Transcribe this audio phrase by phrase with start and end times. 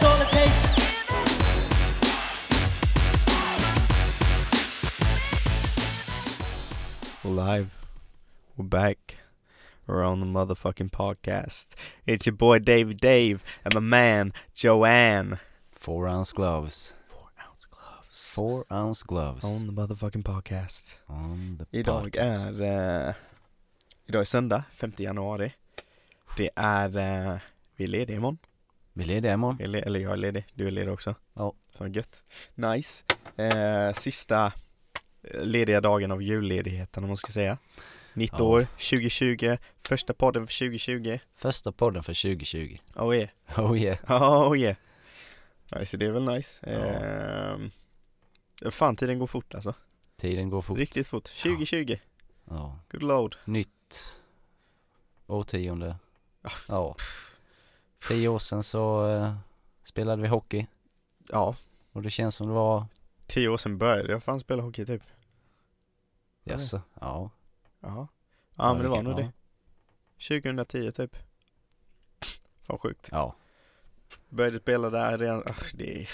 [0.00, 0.72] that's all it takes.
[7.24, 7.70] We're live.
[8.56, 9.16] We're back.
[9.86, 11.68] We're on the motherfucking podcast.
[12.06, 15.38] It's your boy Davey Dave and my man Joanne.
[15.72, 16.92] Four ounce gloves.
[17.08, 18.32] Four ounce gloves.
[18.34, 19.44] Four ounce gloves.
[19.44, 20.94] On the motherfucking podcast.
[21.08, 22.60] On the Idag podcast.
[22.60, 23.14] är, eh,
[24.06, 25.52] idag är söndag, 5 januari.
[26.36, 27.38] Det är, eh,
[27.76, 28.38] vi är lediga imorgon.
[28.98, 29.56] Vi är lediga imorgon.
[29.56, 31.14] Vi är le- eller jag är ledig, du är ledig också.
[31.34, 31.54] Ja.
[31.78, 32.22] Fan gött.
[32.54, 33.04] Nice.
[33.36, 34.52] Eh, sista
[35.22, 37.58] eh, lediga dagen av julledigheten om man ska säga.
[38.14, 38.44] Nytt Ja.
[38.44, 39.56] år, 2020,
[39.88, 41.18] första podden för 2020.
[41.34, 42.78] Första podden för 2020.
[42.96, 43.28] Oh yeah.
[43.56, 44.48] Oh yeah.
[44.48, 44.76] Oh yeah.
[45.72, 46.70] Nej, så det är väl nice.
[46.70, 46.78] Ja.
[46.78, 47.70] Ehm,
[48.70, 49.74] fan tiden går fort alltså.
[50.20, 50.78] Tiden går fort.
[50.78, 51.24] Riktigt fort.
[51.42, 51.96] 2020.
[52.44, 52.78] Ja.
[52.90, 53.36] Good load.
[53.44, 54.16] Nytt
[55.26, 55.96] årtionde.
[56.42, 56.50] Ah.
[56.68, 56.96] Ja.
[58.08, 59.34] Tio år sedan så eh,
[59.82, 60.66] spelade vi hockey.
[61.28, 61.56] Ja,
[61.92, 62.86] Och det känns som det var,
[63.26, 65.02] tio år sedan började jag fan spela hockey typ.
[66.44, 66.52] Ja.
[66.52, 67.30] jaså, ja.
[67.80, 68.08] Jaha.
[68.54, 69.16] Ja, men det var nog ja.
[69.16, 69.32] det.
[70.28, 71.16] 2010 typ.
[72.62, 73.08] Fan sjukt.
[73.12, 73.36] Ja.
[74.28, 76.08] Började spela där redan, ah, det är,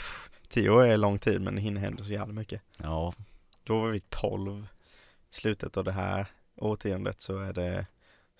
[0.48, 2.62] tio år är lång tid men det hinner hända så jävla mycket.
[2.82, 3.14] Ja.
[3.64, 4.66] Då var vi 12.
[5.30, 7.86] I slutet av det här årtiondet så är det,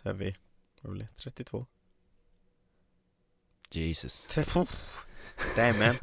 [0.02, 0.36] så är vi,
[0.80, 1.66] vad blir det, 32?
[3.80, 4.27] Jesus.
[4.27, 4.67] 32.
[5.56, 5.97] Damn man.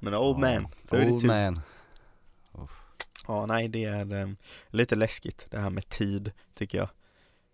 [0.00, 0.70] Men old man, Ja.
[0.88, 1.14] 32.
[1.14, 1.60] Old man.
[3.26, 4.36] Ja, nej det är um,
[4.68, 6.88] lite läskigt det här med tid tycker jag.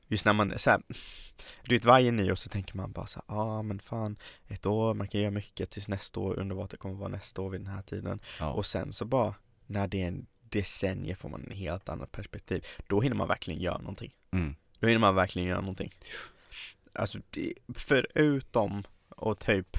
[0.09, 0.83] Just när man så här,
[1.63, 4.17] du vet varje nyår så tänker man bara så ja ah, men fan
[4.49, 7.51] ett år, man kan göra mycket tills nästa år, vad det kommer vara nästa år
[7.51, 8.21] vid den här tiden.
[8.39, 8.53] Ja.
[8.53, 9.35] Och sen så bara,
[9.67, 12.67] när det är en decennie får man en helt annat perspektiv.
[12.87, 14.13] Då hinner man verkligen göra någonting.
[14.31, 14.57] Mm.
[14.79, 15.93] Då hinner man verkligen göra någonting.
[16.99, 17.19] Alltså,
[17.75, 19.77] förutom och typ,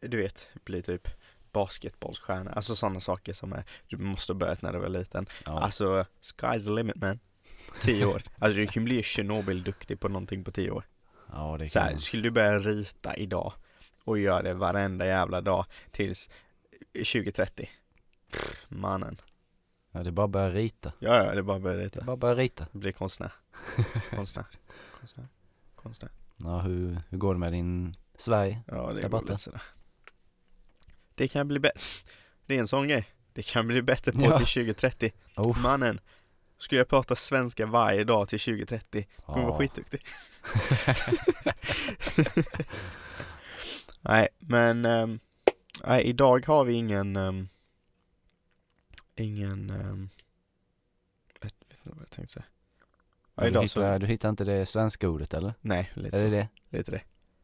[0.00, 1.08] du vet, bli typ
[1.52, 5.26] basketbollsstjärna, alltså sådana saker som är, du måste ha börjat när du var liten.
[5.46, 5.60] Ja.
[5.60, 7.18] Alltså, sky's the limit man.
[7.82, 8.22] Tio år.
[8.38, 10.84] Alltså du kan bli Chernobyl-duktig på någonting på tio år.
[11.32, 12.00] ja, det Så kan här, man.
[12.00, 13.52] skulle du börja rita idag
[14.04, 16.30] och göra det varenda jävla dag tills
[16.92, 17.70] 2030.
[18.32, 19.20] Pff, mannen.
[19.92, 20.92] Ja, det är bara att börja rita.
[20.98, 22.04] Ja, ja, det är bara att börja Det är rita.
[22.04, 22.66] bara att börja rita.
[22.72, 23.32] Bli konstnär.
[24.10, 24.44] Konstnär.
[25.00, 25.26] Konstnär.
[25.82, 26.10] Konstnär.
[26.36, 28.62] Ja, hur, hur går det med din Sverige?
[28.66, 29.62] Ja, det går lite sådär.
[31.14, 31.80] Det kan bli bättre.
[32.46, 33.08] Det är en sån grej.
[33.32, 34.38] Det kan bli bättre på Ja.
[34.38, 35.12] till 2030.
[35.36, 35.62] Oh.
[35.62, 36.00] Mannen.
[36.58, 40.00] Skulle jag prata svenska varje dag till 2030 kommer jag vara skitduktig.
[44.00, 45.20] nej, men um,
[45.84, 47.48] nej, idag har vi ingen um,
[49.16, 50.10] ingen um,
[51.40, 52.44] vet, vet inte vad jag tänkte säga.
[53.40, 55.54] Ja, du, idag så, hittar, du hittar inte det svenska ordet eller?
[55.60, 56.24] nej, lite Är så.
[56.24, 56.48] det det?
[56.78, 57.00] Lite det.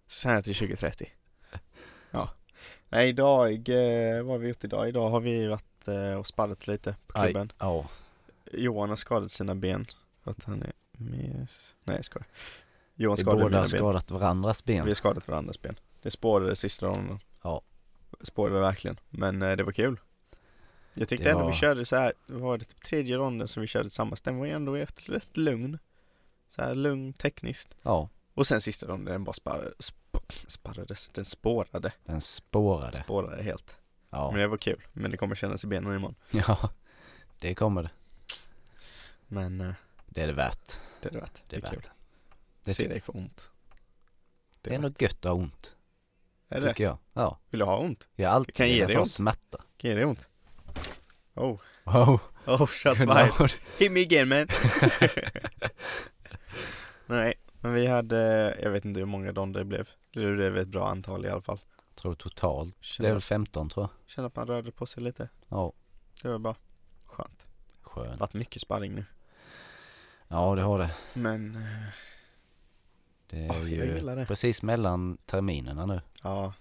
[0.08, 1.06] Sen till 2030.
[2.10, 2.30] Ja.
[2.88, 4.88] Nej, idag, eh, vad har vi gjort idag?
[4.88, 7.30] Idag har vi varit eh, och sparrat lite på Aj.
[7.32, 7.52] klubben.
[7.58, 7.86] Ja.
[8.52, 9.86] Johan har skadat sina ben.
[10.24, 11.74] För att han är mes.
[11.84, 12.26] Nej jag skojar.
[12.94, 13.68] Johan Vi skadade båda har ben.
[13.68, 14.84] skadat varandras ben.
[14.84, 15.78] Vi har skadat varandras ben.
[16.02, 17.18] Det spårade sista ronden.
[17.42, 17.62] Ja.
[18.20, 19.00] Spårade verkligen.
[19.10, 20.00] Men eh, det var kul.
[20.94, 22.12] Jag tyckte Det ändå var- vi körde så här.
[22.26, 24.22] Det var det typ tredje ronden som vi körde tillsammans.
[24.22, 25.78] Den var ju ändå rätt, rätt lugn.
[26.56, 27.74] Så här lugn tekniskt.
[27.82, 29.96] Ja, Och sen sista ronden den bara sparrade, sp
[30.46, 31.08] sparrades.
[31.10, 31.92] Den spårade.
[32.04, 33.02] den spårade.
[33.02, 33.76] Spårade helt.
[34.10, 34.30] Ja.
[34.30, 34.86] Men det var kul.
[34.92, 36.14] Men det kommer kännas i benen imorgon.
[36.30, 36.70] ja,
[37.38, 37.90] det kommer det.
[39.26, 39.72] Men eh,
[40.06, 40.80] Det är det värt.
[41.00, 41.42] det är det värt.
[41.50, 41.70] Det är kul.
[41.70, 41.90] värt.
[42.64, 43.50] Det, Se dig få ont.
[44.60, 45.74] det är nog gött att ha ont,
[46.48, 46.68] Är det?
[46.68, 46.98] tycker jag.
[47.12, 47.38] Ja.
[47.50, 48.08] Vill du ha ont?
[48.14, 49.10] Jag har alltid Kan ge velat dig ha ont.
[49.10, 49.58] smärta.
[49.76, 50.28] Kan ge dig ont?
[51.34, 51.60] Oh.
[51.84, 52.20] Wow.
[52.46, 53.08] Oh, shots Good
[53.38, 53.52] fired.
[53.78, 54.48] Hit me again man.
[57.06, 58.16] Nej, men vi hade,
[58.62, 59.88] jag vet inte hur många ronder det blev.
[60.12, 61.58] Det blev ett bra antal i alla fall.
[61.88, 62.76] Jag tror totalt.
[62.98, 64.10] Det är väl 15 tror jag.
[64.10, 65.28] kände att man rörde på sig lite.
[65.48, 65.72] Ja.
[66.22, 66.56] Det var bra.
[67.06, 67.46] Skönt.
[67.82, 68.20] Det har Skönt.
[68.20, 69.04] varit mycket sparring nu.
[70.28, 70.90] Ja, det har det.
[71.14, 71.62] Men, eh,
[73.26, 74.26] Det är jag ju gillar det.
[74.26, 76.00] precis mellan terminerna nu.
[76.22, 76.52] Ja,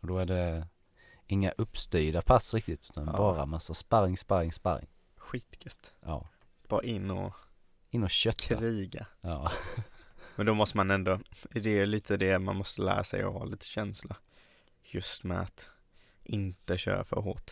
[0.00, 0.66] Och då är det
[1.26, 3.12] inga uppstyrda pass riktigt utan Ja.
[3.12, 4.88] bara massa sparring, sparring, sparring.
[5.16, 5.94] skitgött.
[6.00, 6.28] Ja.
[6.68, 7.32] Bara in och
[7.92, 8.56] In och kötta.
[8.56, 9.06] kriga.
[9.20, 9.52] Ja.
[10.36, 13.44] Men då måste man ändå, det är lite det man måste lära sig att ha
[13.44, 14.16] lite känsla.
[14.82, 15.70] Just med att
[16.24, 17.50] inte köra för hårt.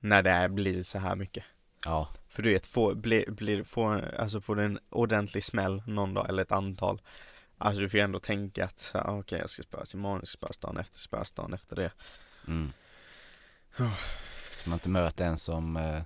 [0.00, 1.44] När det blir så här mycket.
[1.84, 2.08] Ja.
[2.28, 6.28] För du vet, får, blir, blir, får, alltså får du en ordentlig smäll någon dag
[6.28, 7.00] eller ett antal
[7.58, 10.58] Alltså du får ju ändå tänka att okej jag ska spöas imorgon, jag ska spöas
[10.58, 11.90] dagen efter, spöas dagen efter det
[12.46, 12.72] Mm.
[13.76, 13.92] Ja.
[14.62, 16.02] Så man inte möter en som eh,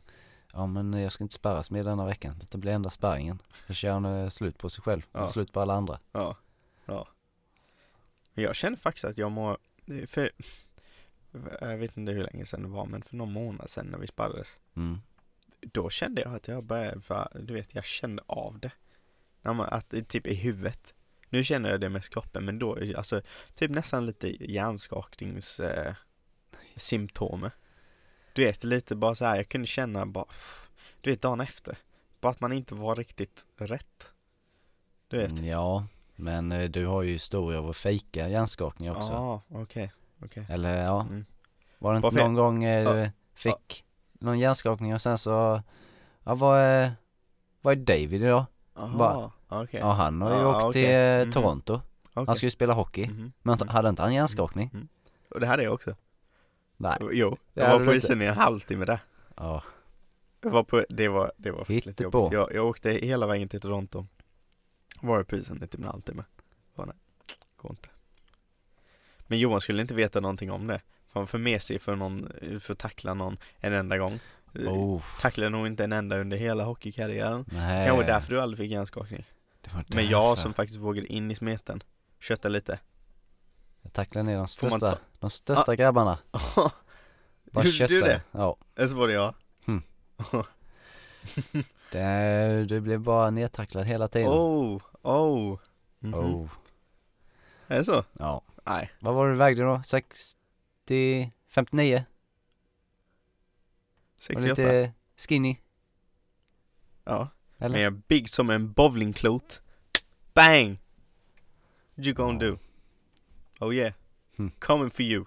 [0.53, 2.39] Ja men jag ska inte sparras med denna veckan.
[2.39, 3.43] Detta blir enda sparringen.
[3.67, 5.25] Då kör han slut på sig själv Ja.
[5.25, 6.01] och slut på alla andra.
[6.13, 6.37] Ja,
[6.85, 7.09] ja
[8.35, 10.31] Men jag känner faktiskt att jag mår det för,
[11.61, 14.07] jag vet inte hur länge sedan det var, men för någon månad sedan när vi
[14.07, 14.59] sparrades.
[14.77, 14.99] Mm.
[15.61, 18.73] Då kände jag att jag började, du vet, jag kände av det.
[19.43, 20.95] Att det typ i huvudet.
[21.29, 23.23] Nu känner jag det med kroppen, men då, alltså,
[23.55, 25.95] typ nästan lite hjärnskaknings eh,
[26.77, 27.51] symptomer.
[28.33, 30.71] Du vet, lite bara så här, jag kunde känna bara, pff,
[31.01, 31.79] du vet, dagen efter.
[32.21, 34.13] Bara att man inte var riktigt rätt.
[35.09, 35.33] Du vet.
[35.33, 35.87] Mm, Ja,
[36.17, 39.13] men eh, du har ju historia av att fejka hjärnskakning också.
[39.13, 39.93] Ja, okej,
[40.25, 40.47] okej.
[40.49, 41.25] Eller ja, Mm.
[41.79, 45.63] var det inte Varför- någon gång eh, du fick någon hjärnskakning och sen så,
[46.25, 46.93] ja vad är,
[47.61, 48.45] vad är David idag?
[48.75, 49.81] Bara- Aha, okej.
[49.81, 50.73] Ja han har ju Ja, åkt okej.
[50.85, 51.33] till eh, Mhm.
[51.33, 51.81] Toronto.
[52.13, 52.25] okej.
[52.27, 53.07] Han ska ju spela hockey.
[53.07, 53.33] Mhm.
[53.43, 53.69] Men Mm.
[53.69, 54.71] hade inte han hjärnskakning?
[54.75, 54.89] Mm.
[55.31, 55.97] Och det hade jag också.
[56.81, 56.99] Nej.
[57.13, 59.01] Jo, jag var på isen i en halvtimme där.
[59.37, 59.63] Ja.
[60.41, 62.33] Jag var på, det var, det var faktiskt lite jobbigt.
[62.33, 64.07] Jag, jag åkte hela vägen till Toronto.
[65.01, 66.25] Var på isen i typ en halvtimme.
[66.75, 66.97] Var nej,
[67.57, 67.89] går inte.
[69.21, 70.81] Men Johan skulle inte veta någonting om det.
[71.09, 74.21] För han får med sig för någon, för att tackla någon en enda gång.
[74.55, 75.03] Oh.
[75.21, 77.45] Tacklade nog inte en enda under hela hockeykarriären.
[77.53, 77.87] Nej.
[77.87, 79.25] Kanske därför du aldrig fick hjärnskakning.
[79.87, 81.83] Men jag som faktiskt vågade in i smeten.
[82.21, 82.79] Kötta lite.
[83.89, 86.19] Jag tacklade ner de största, de största grabbarna.
[86.33, 86.71] Bara
[87.65, 88.01] Gjorde du köttade.
[88.01, 88.23] det?
[88.33, 88.57] Ja.
[88.77, 89.35] Eller så var det jag.
[89.67, 89.83] Hmm.
[91.93, 94.29] Det, du blev bara nedtacklad hela tiden.
[94.29, 95.59] Oh, oh.
[95.99, 96.15] Mhm.
[96.15, 96.49] Oh.
[97.67, 98.05] Är det så?
[98.13, 98.43] Ja.
[98.65, 98.91] Nej.
[99.01, 99.83] Vad var det du vägde då?
[99.85, 101.95] 60, 59?
[101.97, 102.05] Var
[104.19, 104.49] 68.
[104.49, 104.93] lite
[105.29, 105.57] skinny?
[107.05, 107.29] Ja.
[107.59, 107.73] Eller?
[107.73, 109.61] Men jag är big som en bowlingklot.
[110.35, 110.79] Bang!
[111.97, 112.51] You gonna Ja.
[112.51, 112.59] do?
[113.61, 113.93] Oh yeah.
[114.37, 114.49] Hmm.
[114.59, 115.25] Coming for you.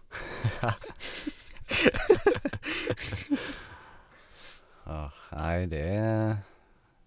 [4.86, 6.38] Ja, nej det är...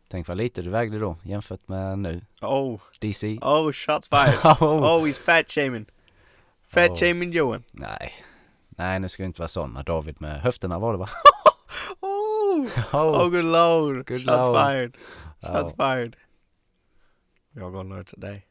[0.09, 2.21] Tänk vad lite du vägde då jämfört med nu.
[2.43, 3.39] Oh, DC.
[3.43, 4.39] oh shots fired.
[4.61, 4.83] Oh.
[4.83, 5.87] Oh, he's fat shaming.
[6.69, 6.97] Fat Oh.
[6.97, 7.63] shaming Johan.
[7.73, 8.13] Nej.
[8.69, 11.09] Nej nu ska vi inte vara sådana David med höfterna var det va?
[12.01, 13.21] Oh, Oh.
[13.23, 14.07] oh good lord.
[14.07, 14.57] Good shots lord.
[14.57, 14.97] fired.
[15.41, 15.95] Shots Ja.
[15.95, 16.17] fired.
[17.55, 18.47] You're gonna learn today.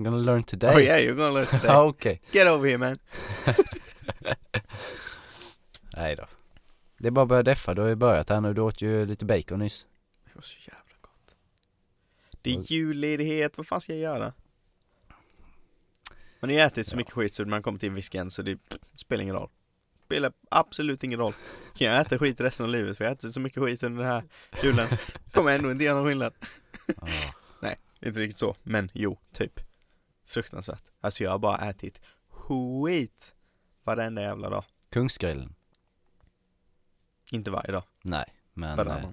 [0.00, 0.74] I'm gonna learn today.
[0.74, 1.76] Oh yeah, you're gonna learn today.
[1.76, 2.20] Okej.
[2.32, 2.98] Get over here man.
[5.96, 6.26] Nej då.
[6.98, 8.54] Det är bara att börja deffa, du har ju börjat här nu.
[8.54, 9.86] Du åt ju lite bacon nyss.
[10.24, 11.34] Det var så jävla gott.
[12.42, 14.32] Det är julledighet, vad fan ska jag göra?
[16.40, 16.96] Man har ju ätit så Ja.
[16.96, 18.58] mycket skit så man kommer till en viss gräns så det
[18.94, 19.48] spelar ingen roll.
[20.04, 21.32] Spelar absolut ingen roll.
[21.76, 24.02] Kan jag äta skit resten av livet för jag har ätit så mycket skit under
[24.02, 24.22] den här
[24.62, 24.88] julen.
[25.32, 26.34] Kommer ändå inte göra någon skillnad.
[26.86, 26.94] Ja.
[28.02, 29.60] Inte riktigt så, men jo, typ.
[30.30, 30.84] Fruktansvärt.
[31.00, 33.34] Alltså jag har bara ätit skit
[33.82, 34.64] varenda jävla dag.
[34.90, 35.54] Kungsgrillen.
[37.32, 39.10] Inte varje dag, Nej, men eh,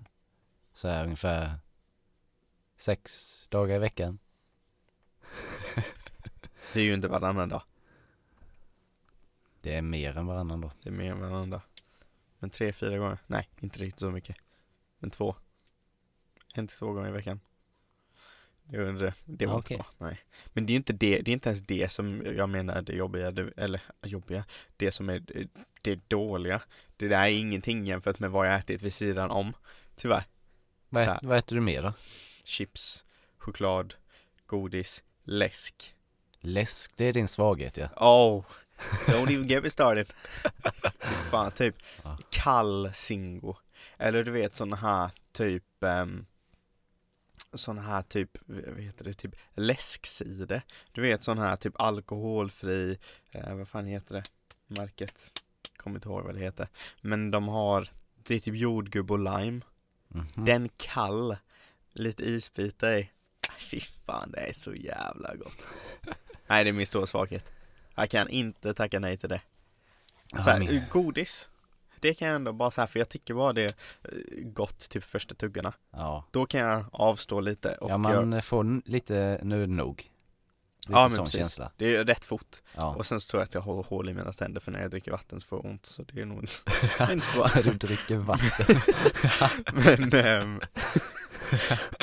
[0.74, 1.60] så här ungefär
[2.76, 4.20] sex dagar i veckan.
[6.74, 7.64] Det är ju inte varannan dag.
[9.62, 10.72] Det är mer än varannan då.
[10.82, 11.62] Det är mer än varannan dag.
[12.40, 13.18] Men tre, fyra gånger.
[13.28, 14.38] Nej, inte riktigt så mycket.
[15.00, 15.36] Men två.
[16.54, 17.40] En till två gånger i veckan.
[18.70, 19.76] Det var, det, det var Okej.
[19.78, 20.20] inte bra, nej.
[20.54, 23.32] Men det är inte det, det är inte ens det som jag menar det jobbiga,
[23.32, 24.44] det, eller jobbiga,
[24.78, 25.48] det som är det,
[25.82, 26.62] det dåliga.
[26.98, 29.54] Det där är ingenting jämfört med vad jag ätit vid sidan om,
[29.96, 30.24] tyvärr.
[30.90, 31.20] Vad, här.
[31.22, 31.94] vad äter du mer då?
[32.44, 33.04] Chips,
[33.38, 33.94] choklad,
[34.46, 35.94] godis, läsk.
[36.40, 37.90] Läsk, det är din svaghet ja.
[37.96, 38.46] Oh,
[39.06, 40.14] don't even get me started.
[41.32, 42.18] Fan, typ Ja.
[42.30, 43.56] kall Zingo.
[43.98, 46.26] Eller du vet såna här typ um,
[47.58, 50.62] Såna här typ, vad heter det, typ läskcider.
[50.92, 52.98] Du vet sån här typ alkoholfri,
[53.32, 54.24] eh, vad fan heter det,
[54.68, 55.42] märket?
[55.78, 56.68] Kommer inte ihåg vad det heter.
[57.02, 59.62] Men de har, det är typ jordgubb och lime.
[60.08, 60.46] Mhm.
[60.46, 61.38] Den kall,
[61.94, 63.10] lite isbitar i.
[63.50, 65.66] Aj, Fy fan, det är så jävla gott.
[66.48, 67.52] Nej, det är min stora svaghet.
[67.96, 69.42] Jag kan inte tacka nej till det.
[70.44, 71.50] Så här, godis.
[72.02, 73.74] Det kan jag ändå bara säga, för jag tycker bara det är
[74.04, 75.74] eh, gott typ första tuggarna.
[75.92, 79.96] Ja, Då kan jag avstå lite och ja man får n- lite, nu nog.
[79.98, 80.12] Lite
[81.00, 81.32] Ja, men precis.
[81.40, 81.72] känsla.
[81.78, 82.56] Det är rätt fort.
[82.76, 82.96] Ja.
[82.96, 84.92] Och sen så tror jag att jag har hål i mina tänder för när jag
[84.92, 87.50] dricker vatten så får jag ont så det är nog inte, så bra.
[87.64, 88.76] du dricker vatten.
[90.10, 90.60] men, ehm,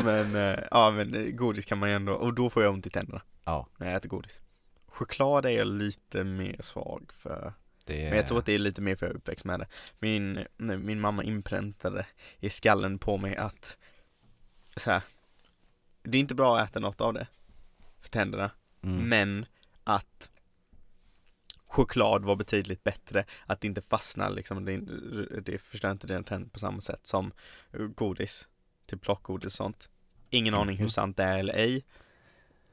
[0.05, 2.87] men, eh, ja men eh, godis kan man ju ändå, och då får jag ont
[2.87, 4.41] i tänderna Ja, när jag äter godis.
[4.89, 7.53] Choklad är jag lite mer svag för.
[7.91, 8.09] Är...
[8.09, 9.67] Men jag tror att det är lite mer för jag uppväxt med det.
[9.99, 12.07] Min, min mamma inpräntade
[12.41, 13.77] i skallen på mig att
[14.77, 15.03] så här,
[16.03, 17.27] det är inte bra att äta något av det
[18.01, 18.51] för tänderna,
[18.83, 19.09] mm.
[19.09, 19.47] men
[19.85, 20.31] att
[21.67, 24.77] choklad var betydligt bättre, att det inte fastnar liksom, det,
[25.41, 27.33] det förstör inte dina tänder på samma sätt som
[27.95, 28.49] godis,
[28.87, 29.89] typ plockgodis och sånt.
[30.31, 30.91] Ingen aning hur Mhm.
[30.91, 31.85] sant det är eller ej.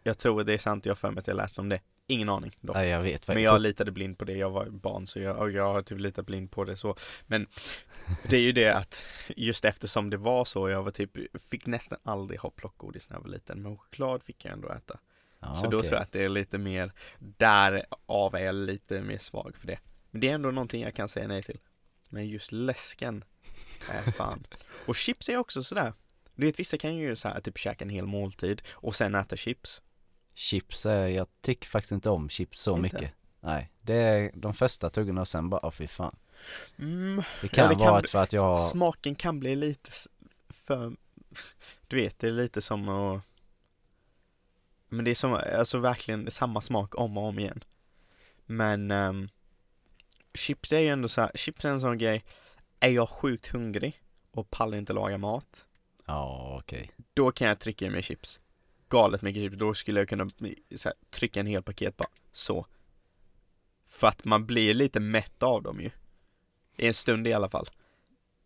[0.03, 1.79] Jag tror att det är sant, jag har för mig att jag läste om det.
[2.07, 2.75] Ingen aning dock.
[2.75, 5.73] Nej jag vet Men jag litade blind på det, jag var barn så jag, jag
[5.73, 6.95] har typ litat blind på det så.
[7.27, 7.47] Men
[8.29, 11.99] det är ju det att just eftersom det var så, jag var typ, fick nästan
[12.03, 14.99] aldrig ha plockgodis när jag var liten Men choklad fick jag ändå äta.
[15.39, 19.17] Ja, Så då tror jag att det är lite mer, därav är jag lite mer
[19.17, 19.79] svag för det.
[20.11, 21.59] Men det är ändå någonting jag kan säga nej till.
[22.09, 23.23] Men just läsken
[23.89, 24.47] är fan.
[24.85, 25.93] Och chips är också sådär.
[26.35, 29.37] Du vet vissa kan ju så här, typ käka en hel måltid och sen äta
[29.37, 29.81] chips
[30.33, 32.81] Chips är, jag tycker faktiskt inte om chips så Inte?
[32.81, 33.11] mycket.
[33.39, 36.15] Nej, det är de första tuggorna och sen bara, åh fy fan.
[36.77, 39.91] Mm, Det kan det kan vara att för att jag Smaken kan bli lite
[40.49, 40.95] för
[41.87, 43.21] Du vet, det är lite som att
[44.89, 47.63] Men det är som, alltså verkligen samma smak om och om igen.
[48.45, 49.29] Men ehm,
[50.33, 52.23] Chips är ju ändå så här, chips är en sån grej
[52.79, 55.65] Är jag sjukt hungrig och pallar inte laga mat
[56.05, 56.91] Ja okej.
[57.13, 58.39] Då kan jag trycka i mig chips
[58.91, 60.29] Galet mycket chips, då skulle jag kunna
[60.75, 62.65] så här, trycka en hel paket bara så.
[63.87, 65.91] För att man blir lite mätt av dem ju.
[66.77, 67.69] I en stund i alla fall.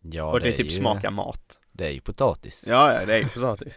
[0.00, 1.58] Ja Och det, är typ ju, smakar mat.
[1.72, 2.64] Det är ju potatis.
[2.68, 3.76] Ja, ja, det är ju potatis.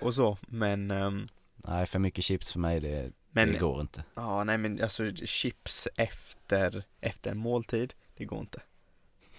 [0.00, 4.04] Och så, men ehm, Nej för mycket chips för mig det, Men, det går inte.
[4.14, 8.62] Ja nej men alltså chips efter, efter en måltid Det går inte.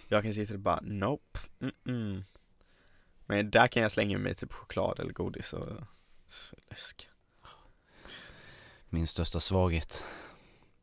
[0.07, 2.23] Jag kan sitta och bara, nope Mm-mm.
[3.25, 5.81] Men där kan jag slänga mig typ choklad eller godis och
[6.69, 7.09] läsk
[8.89, 10.05] Min största svaghet.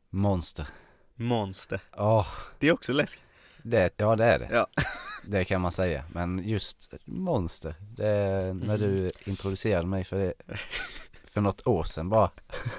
[0.09, 0.67] Monster.
[1.15, 1.81] Monster.
[1.97, 2.27] Åh,
[2.59, 3.23] Det är också läsk.
[3.63, 4.49] Det, ja det är det.
[4.51, 4.67] Ja.
[5.25, 8.05] Det kan man säga, men just Monster det,
[8.53, 8.79] När Mm.
[8.79, 10.33] du introducerade mig för det
[11.23, 12.29] För något år sedan bara.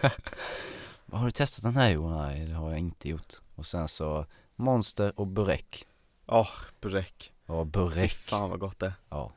[1.13, 1.91] Har du testat den här?
[1.91, 3.35] Jo, nej det har jag inte gjort.
[3.55, 5.87] Och sen så Monster och Burek
[6.27, 6.51] Åh,
[6.81, 9.31] burek Och Fy Burek fan vad gott det är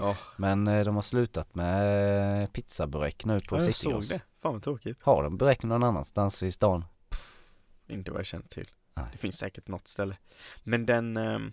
[0.00, 0.16] Ja.
[0.36, 4.62] Men eh, de har slutat med pizzaburek nu på ja, jag såg det, fan vad
[4.62, 5.02] tråkigt.
[5.02, 6.84] Har de burek någon annanstans i stan?
[7.86, 8.68] Inte vad jag känner till.
[8.94, 9.06] Nej.
[9.12, 10.16] Det finns säkert något ställe.
[10.64, 11.52] Men den ehm,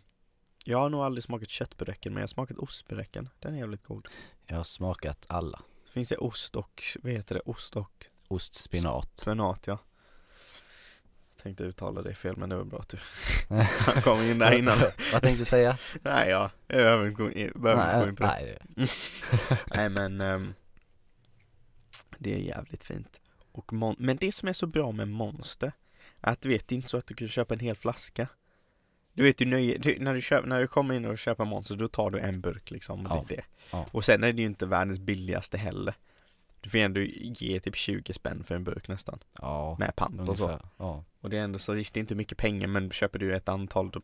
[0.66, 4.08] Jag har nog aldrig smakat köttburecken men jag har smakat ostburecken Den är jävligt god.
[4.46, 5.62] Jag har smakat alla.
[5.90, 9.10] Finns det ost och, vad heter det, ost och Ostspinat.
[9.16, 9.80] Spenat ja
[11.48, 12.98] tänkte uttala det fel men det var bra att du
[14.02, 14.78] kom in där innan.
[15.14, 15.78] Vad tänkte du säga?
[16.02, 18.60] Nej ja, jag behöver inte gå in, behöver inte gå in på det.
[18.76, 18.90] nej,
[19.76, 20.54] Nej men ehm,
[22.18, 23.22] Det är jävligt fint.
[23.52, 25.72] Och mon- Men det som är så bra med Monster
[26.22, 28.28] Att du vet, det är inte så att du kan köpa en hel flaska.
[29.14, 32.10] Du vet, du, när, du köper, när du kommer in och köper Monster då tar
[32.12, 33.42] du en burk liksom Ja, det.
[33.72, 33.86] ja.
[33.92, 35.94] Och sen är det ju inte världens billigaste heller
[36.62, 39.20] Du får ändå ge typ 20 spänn för en burk nästan.
[39.42, 40.60] Ja Med pant och så.
[40.78, 41.04] Ja.
[41.22, 43.50] Och det är ändå så, visst det är inte mycket pengar men köper du ett
[43.50, 44.02] antal då,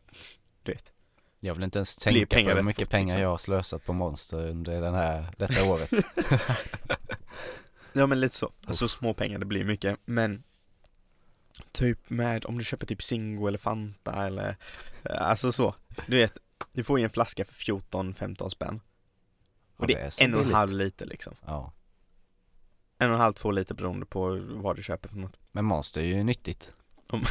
[0.62, 0.92] Du vet.
[1.40, 3.20] Jag vill inte ens tänka på hur mycket fort, pengar liksom.
[3.20, 5.90] jag har slösat på monster under den här, detta året.
[7.96, 9.98] Ja men lite så, alltså små pengar det blir mycket.
[10.04, 10.42] Men
[11.72, 14.56] Typ med, om du köper typ Zingo eller Fanta eller
[15.02, 15.74] eh, Alltså så,
[16.06, 16.38] du vet
[16.72, 18.80] Du får ju en flaska för 14-15 spänn.
[19.76, 21.34] Och Ja, det är en och en halv liter liksom.
[21.46, 21.72] Ja
[22.98, 26.00] En och en halv, två liter beroende på vad du köper för något Men monster
[26.00, 26.72] är ju nyttigt
[27.10, 27.24] Om,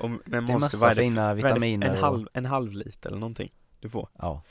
[0.24, 2.44] Men Det är massa vad är det, fina vad är det, vitaminer en, halv, en
[2.46, 3.48] halv liter eller någonting
[3.80, 4.42] du får Ja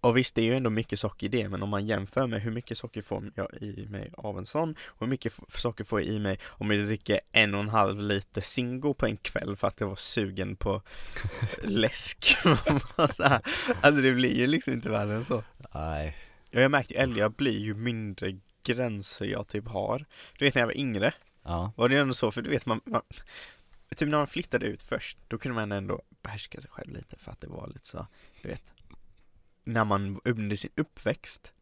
[0.00, 2.42] Och visst, det är ju ändå mycket socker i det, men om man jämför med
[2.42, 5.84] hur mycket socker får jag i mig av en sån och hur mycket f- socker
[5.84, 9.16] får jag i mig om jag dricker en och en halv liter Zingo på en
[9.16, 10.82] kväll för att jag var sugen på
[11.62, 12.36] läsk.
[12.96, 13.40] Och så här.
[13.80, 15.42] alltså det blir ju liksom inte värre än så.
[15.74, 16.16] Nej
[16.52, 20.04] Ja, jag märkte ju äldre jag blir ju mindre gränser jag typ har.
[20.38, 21.12] Du vet när jag var yngre,
[21.42, 21.72] Ja.
[21.76, 23.02] Var det ändå så, för du vet man, man
[23.96, 27.30] Typ när man flyttade ut först, då kunde man ändå behärska sig själv lite för
[27.30, 28.06] att det var lite så,
[28.42, 28.72] du vet.
[29.64, 31.52] När man under sin uppväxt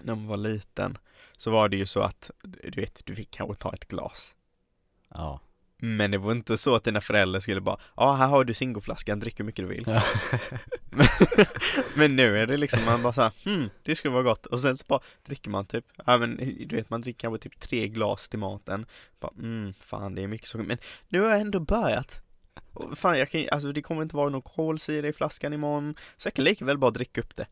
[0.00, 0.98] När man var liten
[1.36, 4.34] Så var det ju så att, du vet, du fick kanske ta ett glas.
[5.08, 5.40] Ja
[5.78, 9.20] Men det var inte så att dina föräldrar skulle bara Ja, här har du Zingoflaskan,
[9.20, 9.84] drick hur mycket du vill.
[9.86, 10.02] Ja.
[11.94, 14.46] Men nu är det liksom, man bara såhär, hmm, det skulle vara gott.
[14.46, 17.60] Och sen så bara dricker man typ, ja men du vet man dricker kanske typ
[17.60, 18.86] tre glas till maten.
[19.20, 20.64] Bara, mm, fan det är mycket socker.
[20.64, 20.78] Men
[21.08, 22.22] nu har jag ändå börjat.
[22.72, 26.26] Och Fan jag kan alltså det kommer inte vara någon kolsyra i flaskan imorgon Så
[26.26, 27.46] jag kan lika väl bara dricka upp det.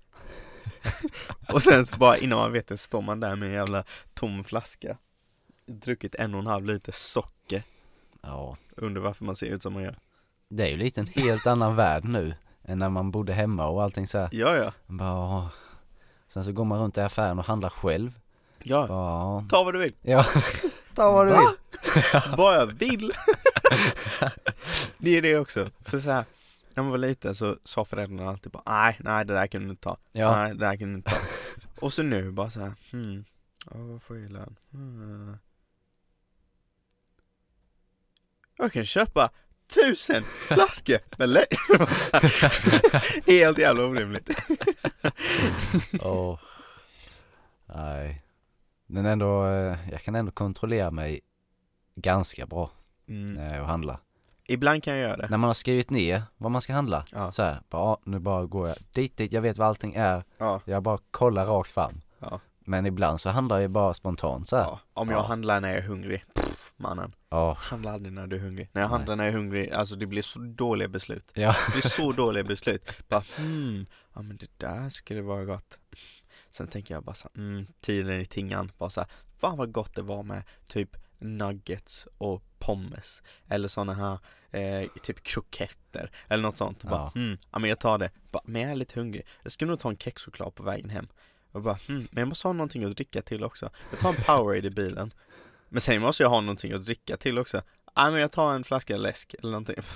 [1.53, 4.45] Och sen så bara innan man vet det står man där med en jävla tom
[4.45, 4.99] flaska
[5.67, 7.63] Druckit en och en halv liter socker
[8.27, 8.57] Ja.
[8.77, 9.99] Undrar varför man ser ut som man gör.
[10.49, 12.35] Det är ju lite en helt annan värld nu
[12.67, 14.29] Än när man bodde hemma och allting så här.
[14.33, 15.47] Ja ja, bara, "Åh."
[16.29, 18.19] Sen så går man runt i affären och handlar själv.
[18.63, 19.45] Ja, Ja.
[19.51, 19.95] Ta vad du vill.
[20.03, 20.25] Ja.
[20.95, 21.39] Ta vad du Va?
[21.39, 21.55] vill.
[22.37, 23.13] Vad jag vill!
[24.99, 26.25] det är det också, för så här
[26.75, 29.71] när man var liten så sa föräldrarna alltid bara nej, nej det där kan du
[29.71, 30.37] inte ta, Ja.
[30.37, 31.17] Nej det där kan du inte ta.
[31.81, 33.25] Och så nu bara så här, hmm,
[33.71, 34.57] ja vad får jag i lön?
[34.71, 35.37] Hmm.
[38.57, 39.31] Jag kan köpa
[39.75, 41.47] tusen flaskor med lä-
[43.27, 44.29] Helt jävla orimligt.
[46.03, 46.39] Åh.
[47.67, 48.23] Nej.
[48.87, 51.21] Men ändå, eh, jag kan ändå kontrollera mig
[51.95, 52.71] ganska bra
[53.09, 53.35] Mm.
[53.35, 53.99] när jag handlar.
[54.47, 55.29] Ibland kan jag göra det.
[55.31, 57.33] När man har skrivit ner vad man ska handla, Ja.
[57.33, 60.61] så här, bara, nu bara går jag dit, dit, jag vet vad allting är, Ja.
[60.65, 62.01] jag bara kollar rakt fram.
[62.19, 62.41] Ja.
[62.65, 64.65] Men ibland så handlar jag bara spontant så här.
[64.65, 64.81] ja.
[64.95, 65.23] Om jag Ja.
[65.27, 67.15] handlar när jag är hungrig, pff, mannen.
[67.29, 67.57] Ja.
[67.61, 68.71] Handla aldrig när du är hungrig.
[68.73, 68.99] När jag Nej.
[68.99, 71.31] handlar när jag är hungrig, alltså det blir så dåliga beslut.
[71.35, 71.57] Ja.
[71.67, 73.09] Det blir så dåliga beslut.
[73.09, 75.79] Bara hmm, ja men det där skulle vara gott.
[76.51, 78.73] Sen tänker jag bara så här, mm, tiden i tingan.
[78.79, 83.23] Bara så här, fan vad gott det var med typ nuggets och pommes.
[83.49, 84.19] Eller sådana här,
[84.61, 86.11] eh, typ kroketter.
[86.29, 86.85] Eller något sånt.
[86.85, 87.21] Bara, Ja.
[87.21, 88.11] hmm, ja men jag tar det.
[88.31, 89.27] Bara, men jag är lite hungrig.
[89.43, 91.09] Jag skulle nog ta en kexchoklad på vägen hem.
[91.55, 93.71] Och bara, hmm, men jag måste ha någonting att dricka till också.
[93.91, 95.13] Jag tar en Powerade i bilen.
[95.69, 97.63] Men sen måste jag ha någonting att dricka till också.
[97.95, 99.77] Ja men jag tar en flaska läsk eller någonting.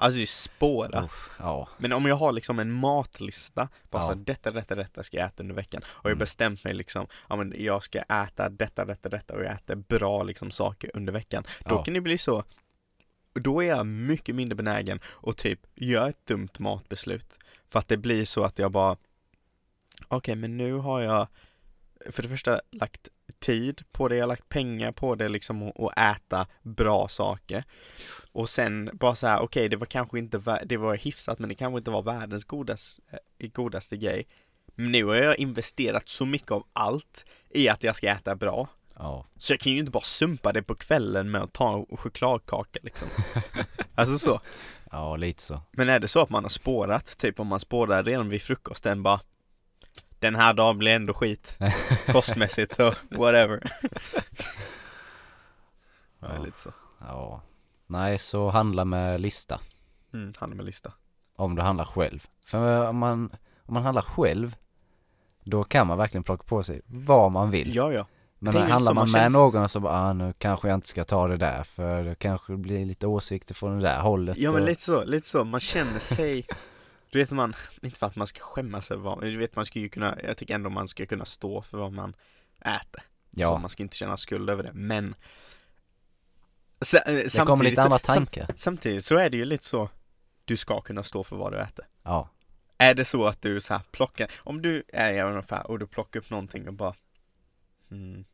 [0.00, 1.04] Alltså det är spåra.
[1.04, 1.68] Uff, ja.
[1.78, 4.08] Men om jag har liksom en matlista, bara Ja.
[4.08, 6.18] så detta, detta, detta ska jag äta under veckan och jag Mm.
[6.18, 10.22] bestämt mig liksom, ja men jag ska äta detta, detta, detta och jag äter bra
[10.22, 11.44] liksom saker under veckan.
[11.64, 11.84] Då Ja.
[11.84, 12.44] kan det bli så,
[13.32, 17.34] då är jag mycket mindre benägen att typ göra ett dumt matbeslut.
[17.68, 18.96] För att det blir så att jag bara,
[20.08, 21.28] okej men nu har jag
[22.10, 25.80] för det första lagt tid på det, jag har lagt pengar på det liksom och,
[25.80, 27.64] och äta bra saker.
[28.32, 31.54] Och sen bara så här, okej det var kanske inte, det var hyfsat men det
[31.54, 33.00] kanske inte var världens godas,
[33.38, 34.26] eh, godaste grej.
[34.74, 38.68] Men nu har jag investerat så mycket av allt i att jag ska äta bra.
[38.94, 39.26] Ja.
[39.36, 42.80] Så jag kan ju inte bara sumpa det på kvällen med att ta en chokladkaka
[42.82, 43.08] liksom.
[43.94, 44.40] Alltså så.
[44.90, 45.62] Ja, lite så.
[45.72, 49.02] Men är det så att man har spårat, typ om man spårar redan vid frukosten
[49.02, 49.20] bara
[50.18, 51.58] Den här dagen blir ändå skit
[52.06, 53.60] Kostmässigt så whatever
[56.20, 56.28] ja.
[56.36, 56.42] Ja.
[56.44, 57.40] lite så Ja.
[57.86, 59.60] Nej, så handla med lista.
[60.14, 60.92] mm, Handla med lista
[61.36, 62.26] Om du handlar själv.
[62.46, 63.30] För om man,
[63.66, 64.56] om man handlar själv,
[65.44, 67.74] då kan man verkligen plocka på sig vad man vill.
[67.74, 68.06] Ja ja
[68.38, 70.88] Men det handlar man man med känns- någon så bara, ah, nu kanske jag inte
[70.88, 74.36] ska ta det där för det kanske blir lite åsikter från det där hållet.
[74.38, 76.46] Ja men och- lite så, lite så, man känner sig
[77.10, 79.78] Du vet man, inte för att man ska skämmas över vad, du vet man ska
[79.78, 82.14] ju kunna, jag tycker ändå man ska kunna stå för vad man
[82.60, 83.02] äter.
[83.34, 85.14] Så Ja, man ska inte känna skuld över det, men
[86.80, 88.48] Sa- eh, det kommer lite så- andra sam- tankar.
[88.56, 89.90] Samtidigt så är det ju lite så
[90.44, 91.84] Du ska kunna stå för vad du äter.
[92.02, 92.28] Ja,
[92.78, 95.78] Är det så att du så här plockar, om du är i en affär och
[95.78, 96.94] du plockar upp någonting och bara
[97.90, 98.24] hmm.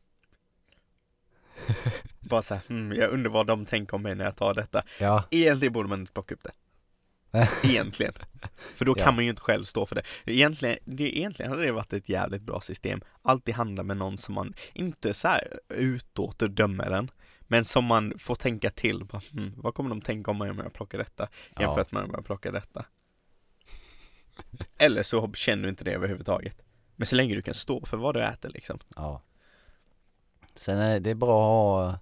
[2.19, 4.83] Bara så här, hmm, jag undrar vad de tänker om mig när jag tar detta.
[4.99, 6.51] Ja, Egentligen borde man inte plocka upp det
[7.63, 8.13] Egentligen
[8.75, 9.11] För då kan Ja.
[9.11, 12.41] man ju inte själv stå för det Egentligen, det, egentligen hade det varit ett jävligt
[12.41, 17.11] bra system Alltid handla med någon som man inte så här utåt och dömer den
[17.39, 20.57] Men som man får tänka till bara, hmm, Vad kommer de tänka om mig om
[20.57, 21.27] jag plockar detta?
[21.55, 22.85] ja, Jämfört med om jag plockar detta
[24.77, 26.61] Eller så känner du inte det överhuvudtaget
[26.95, 29.21] Men så länge du kan stå för vad du äter liksom ja.
[30.55, 31.99] Sen är det bra att ha,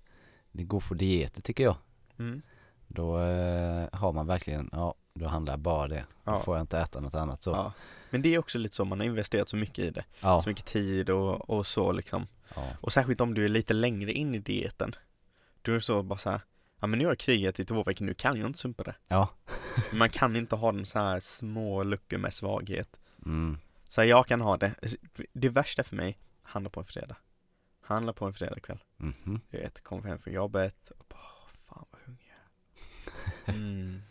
[0.52, 1.76] det går på dieter tycker jag.
[2.20, 2.42] mm.
[2.88, 6.06] Då eh, har man verkligen, ja, då handlar jag bara det.
[6.24, 6.40] Då Ja.
[6.40, 7.52] får jag inte äta något annat så.
[7.52, 7.74] Ja.
[8.10, 10.50] Men det är också lite så, man har investerat så mycket i det ja, Så
[10.50, 12.28] mycket tid och, och så liksom
[12.82, 14.96] Och särskilt om du är lite längre in i dieten
[15.62, 16.42] Då är så bara så här,
[16.80, 18.96] Ja men nu har jag krigat i två veckor, nu kan jag inte sumpa det
[19.08, 19.30] ja.
[19.94, 22.90] Man kan inte ha den så här små luckor med svaghet
[23.26, 24.76] Mm, Så här, jag kan ha det
[25.34, 27.16] Det värsta för mig, handla på en fredag
[27.82, 29.40] Handla på en fredagkväll mhm.
[29.50, 32.28] Du vet, kommer hem från jobbet och bara, "Åh, fan vad hungrig
[33.46, 34.02] jag är." mm.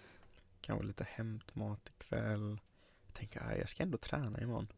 [0.63, 2.61] Kanske lite hämtmat ikväll
[3.07, 4.69] Jag tänker, jag ska ändå träna imorgon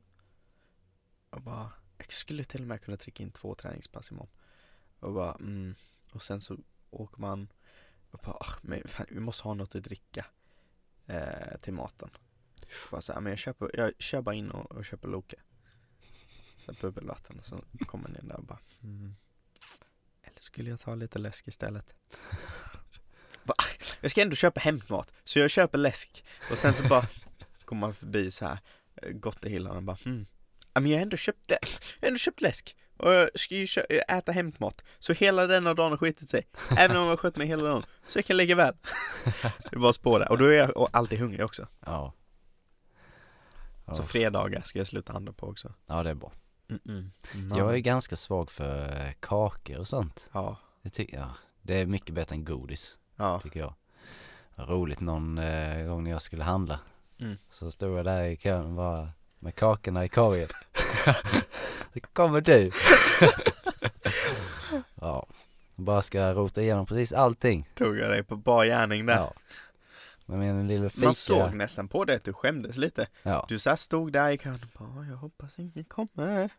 [1.31, 4.33] Och bara, jag skulle till och med kunna trycka in två träningspass imorgon
[5.01, 5.75] Och bara, mm.
[6.13, 6.59] Och sen så
[6.91, 7.49] åker man
[8.11, 10.27] och bara, "Ah, men fan, vi måste ha något att dricka
[11.07, 12.11] eh, till maten
[12.91, 15.37] Bara så här, men jag köper, jag kör bara in och, och köper Loka
[16.59, 19.15] Så bubbelvatten och så kommer man där och bara, mm.
[20.23, 21.95] Eller skulle jag ta lite läsk istället?
[24.05, 27.07] Bara, "Ah, jag ska ändå köpa hämtmat, så jag köper läsk Och sen så bara
[27.65, 28.59] kommer man förbi så här
[29.03, 29.97] eh, Gottehyllan och bara.
[30.75, 31.59] Ja men jag har ändå köpt det,
[32.01, 35.75] jag har ändå köpt läsk och jag ska ju kö- äta hämtmat Så hela denna
[35.75, 36.47] dagen har skitit sig
[36.79, 38.75] Även om jag skött mig hela dagen Så jag kan lägga väl
[39.71, 42.13] Det var spåra och då är jag alltid hungrig också Ja.
[43.87, 43.95] Ja.
[43.95, 46.33] Så fredagar ska jag sluta handla på också ja, det är bra.
[46.69, 47.11] Mm-mm.
[47.57, 50.29] Jag är ganska svag för eh, kakor och sånt.
[50.33, 51.31] Ja, Det tycker jag.
[51.63, 53.75] Det är mycket bättre än godis, ja, tycker jag.
[54.57, 56.81] Roligt någon eh, gång när jag skulle handla.
[57.21, 57.37] Mm.
[57.51, 60.49] Så stod jag där i kön bara med kakorna i korgen.
[61.95, 62.71] Så kommer du.
[65.01, 65.27] ja,
[65.77, 67.69] Bara ska rota igenom precis allting.
[67.75, 69.15] Tog jag dig på bar gärning där.
[69.15, 69.33] Ja.
[70.27, 71.05] Med min lilla fika.
[71.05, 73.07] Man såg nästan på det att du skämdes lite.
[73.23, 73.47] Ja.
[73.49, 76.51] Du så stod där i kön och bara, jag hoppas ingen kommer.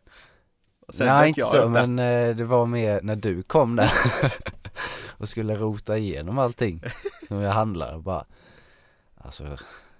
[0.88, 1.86] Sen Nej inte jag så där.
[1.86, 3.92] men eh, det var mer när du kom där
[5.18, 6.82] och skulle rota igenom allting
[7.28, 8.24] som jag handlade och bara
[9.14, 9.58] Alltså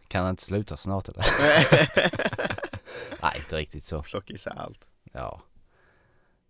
[0.09, 1.25] kan han inte sluta snart eller?
[3.23, 4.03] Nej inte riktigt så.
[4.03, 4.87] Plocka isär allt.
[5.13, 5.43] Ja.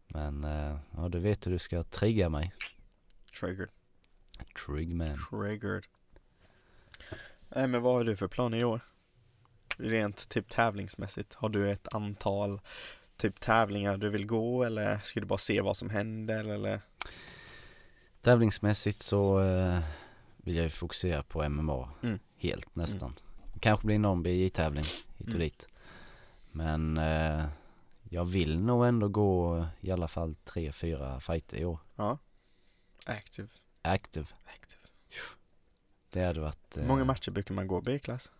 [0.08, 2.52] Men eh, ja du vet hur du ska trigga mig.
[3.40, 3.70] Triggered.
[4.66, 5.16] Trigman.
[5.30, 5.84] Triggered.
[7.48, 8.80] Nej men vad har du för planer i år?
[9.78, 11.34] Rent typ tävlingsmässigt.
[11.34, 12.60] Har du ett antal
[13.16, 16.80] typ tävlingar du vill gå eller ska du bara se vad som händer eller?
[18.20, 19.78] Tävlingsmässigt så eh,
[20.36, 22.18] vill jag ju fokusera på MMA Mm.
[22.36, 23.14] helt nästan.
[23.60, 25.38] Kanske blir någon BJ-tävling hit och Mm.
[25.38, 25.68] dit.
[26.50, 27.44] Men eh,
[28.10, 31.78] jag vill nog ändå gå i alla fall tre, fyra fighter i år.
[31.96, 32.18] Ja.
[33.06, 33.48] Active.
[33.82, 34.26] Active.
[34.44, 34.82] Active.
[36.12, 36.76] Det hade varit...
[36.76, 38.30] Eh, många matcher brukar man gå B-klass?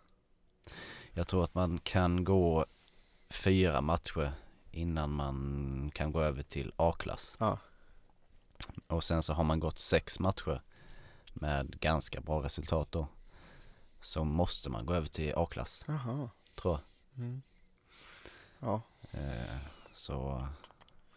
[1.13, 2.67] Jag tror att man kan gå
[3.31, 4.33] fyra matcher
[4.77, 7.37] innan man kan gå över till A-klass.
[7.39, 7.59] Ja.
[8.87, 10.63] Och sen så har man gått sex matcher
[11.33, 13.09] med ganska bra resultat då.
[14.01, 16.31] Så måste man gå över till A-klass, Jaha.
[16.55, 16.83] tror jag.
[17.25, 17.43] Mm.
[18.59, 18.83] Ja.
[19.11, 19.57] Eh,
[19.93, 20.49] så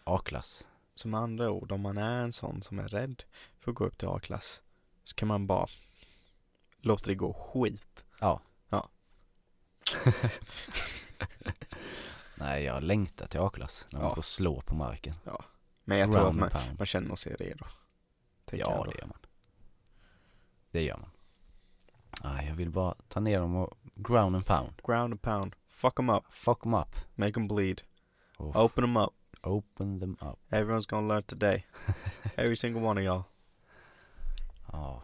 [0.04, 0.68] A-klass.
[0.96, 3.24] Så med andra ord, om man är en sån som är rädd
[3.60, 4.62] för att gå upp till A-klass
[5.04, 5.68] så kan man bara
[6.78, 8.06] låta det gå skit.
[8.20, 8.42] Ja.
[8.70, 8.90] Ja.
[12.40, 14.16] Nej, jag längtar till A-klass när man Ja.
[14.16, 15.16] får slå på marken.
[15.86, 16.78] Men jag tror att man, and pound.
[16.78, 17.66] man känner sig redo.
[18.46, 18.92] Tänker Ja, jag då.
[18.92, 19.18] det gör man.
[20.72, 21.10] Det gör man.
[22.24, 24.74] Nej, jag vill bara ta ner dem och ground and pound.
[24.88, 25.56] Ground and pound.
[25.70, 26.24] Fuck them up.
[26.30, 26.96] Fuck them up.
[27.16, 27.82] Make them bleed.
[28.38, 29.10] Och Open them up.
[29.42, 30.40] open them up.
[30.50, 31.66] Everyone's gonna learn today.
[32.36, 33.24] Every single one of y'all.
[34.72, 35.04] Ja.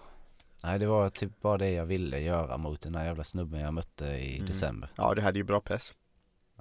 [0.63, 3.74] Nej, det var typ bara det jag ville göra mot den där jävla snubben jag
[3.74, 4.48] mötte i Mm.
[4.48, 4.89] december.
[4.95, 5.93] Ja, det hade ju bra press.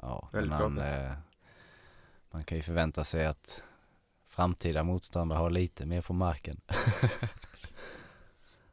[0.02, 0.78] Ja, Väldigt press.
[0.78, 1.12] eh,
[2.30, 3.62] man kan ju förvänta sig att
[4.28, 6.60] framtida motståndare har lite mer på marken.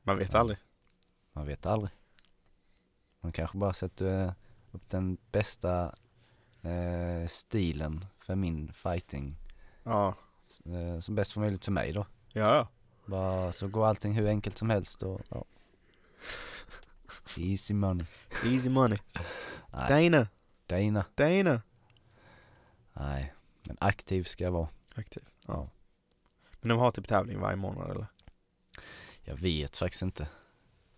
[0.04, 0.40] Man vet Ja.
[0.40, 0.58] aldrig.
[1.34, 1.92] Man vet aldrig.
[3.20, 4.32] Man kanske bara sätter eh,
[4.72, 5.96] upp den bästa
[6.62, 9.36] eh, stilen för min fighting
[9.84, 10.16] Ja.
[10.66, 12.06] eh, som bäst för möjligt för mig då.
[12.34, 12.68] Ja.
[13.06, 15.46] Bara så går allting hur enkelt som helst och ja.
[17.38, 18.06] Easy money.
[18.46, 19.00] Easy money.
[19.90, 20.28] Dana.
[20.72, 21.06] Dana.
[21.16, 21.62] Dana.
[22.94, 24.68] Nej, men aktiv ska jag vara.
[24.96, 25.24] Aktiv.
[25.48, 25.70] Ja.
[26.62, 28.08] Men de har typ tävling varje månad eller?
[29.24, 30.28] Jag vet faktiskt inte.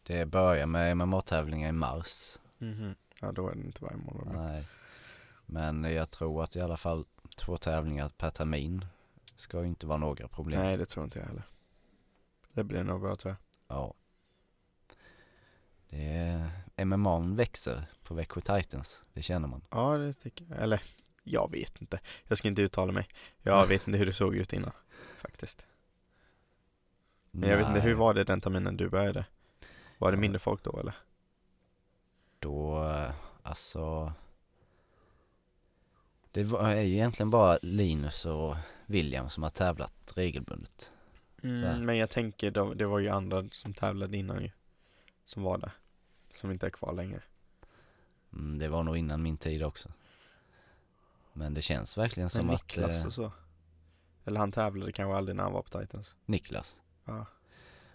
[0.04, 2.40] Det börjar med MMA-tävlingar i mars.
[2.58, 2.96] Mhm.
[3.22, 4.28] Ja, då är det inte varje månad.
[4.28, 4.68] men- Nej.
[5.46, 7.06] Men jag tror att i alla fall
[7.36, 8.86] två tävlingar per termin
[9.36, 10.62] ska ju inte vara några problem.
[10.62, 11.44] Nej, det tror inte jag heller.
[12.54, 13.32] Det blir nog bra tror
[13.68, 13.78] jag.
[13.78, 13.94] Ja.
[15.96, 19.62] Det är, MMA växer på Växjö Titans, det känner man.
[19.70, 20.60] Ja, det tycker jag.
[20.60, 20.82] Eller,
[21.24, 22.00] jag vet inte.
[22.28, 23.08] Jag ska inte uttala mig.
[23.42, 24.72] Jag vet inte hur det såg ut innan.
[25.18, 25.66] Faktiskt.
[27.32, 29.26] Men jag vet inte, Nej, hur var det den terminen du började?
[29.98, 30.96] Var det mindre folk då eller?
[32.40, 33.12] Då, eh,
[33.44, 34.14] alltså
[36.32, 40.92] Det var, är ju egentligen bara Linus och William som har tävlat regelbundet.
[41.44, 44.52] Mm, men jag tänker, de, det var ju andra som tävlade innan ju.
[45.26, 45.72] Som var där.
[46.36, 47.22] Som inte är kvar längre.
[48.34, 49.92] Mm, det var nog innan min tid också.
[51.34, 53.32] Men det känns verkligen som Men att Niklas eh, och så.
[54.26, 56.16] Eller han tävlade kanske aldrig när han var på Titans.
[56.26, 57.26] Niklas, Ja.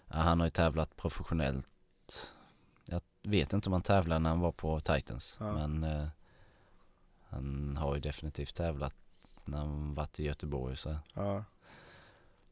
[0.07, 2.31] ja, han har ju tävlat professionellt.
[2.85, 5.53] Jag vet inte om han tävlade när han var på Titans, Ja.
[5.53, 6.07] men eh,
[7.29, 8.95] han har ju definitivt tävlat
[9.45, 10.95] när han varit i Göteborg och så.
[11.13, 11.43] Ja.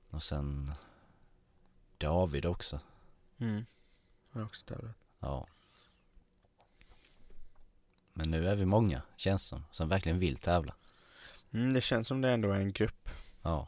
[0.10, 0.72] Och sen
[1.98, 2.80] David också.
[3.38, 3.66] Mm.
[4.32, 4.96] Han har också tävlat.
[5.20, 5.48] Ja.
[8.18, 10.74] Men nu är vi många, känns som, som verkligen vill tävla.
[11.54, 13.10] Mm, det känns som det ändå är en grupp.
[13.44, 13.68] Ja,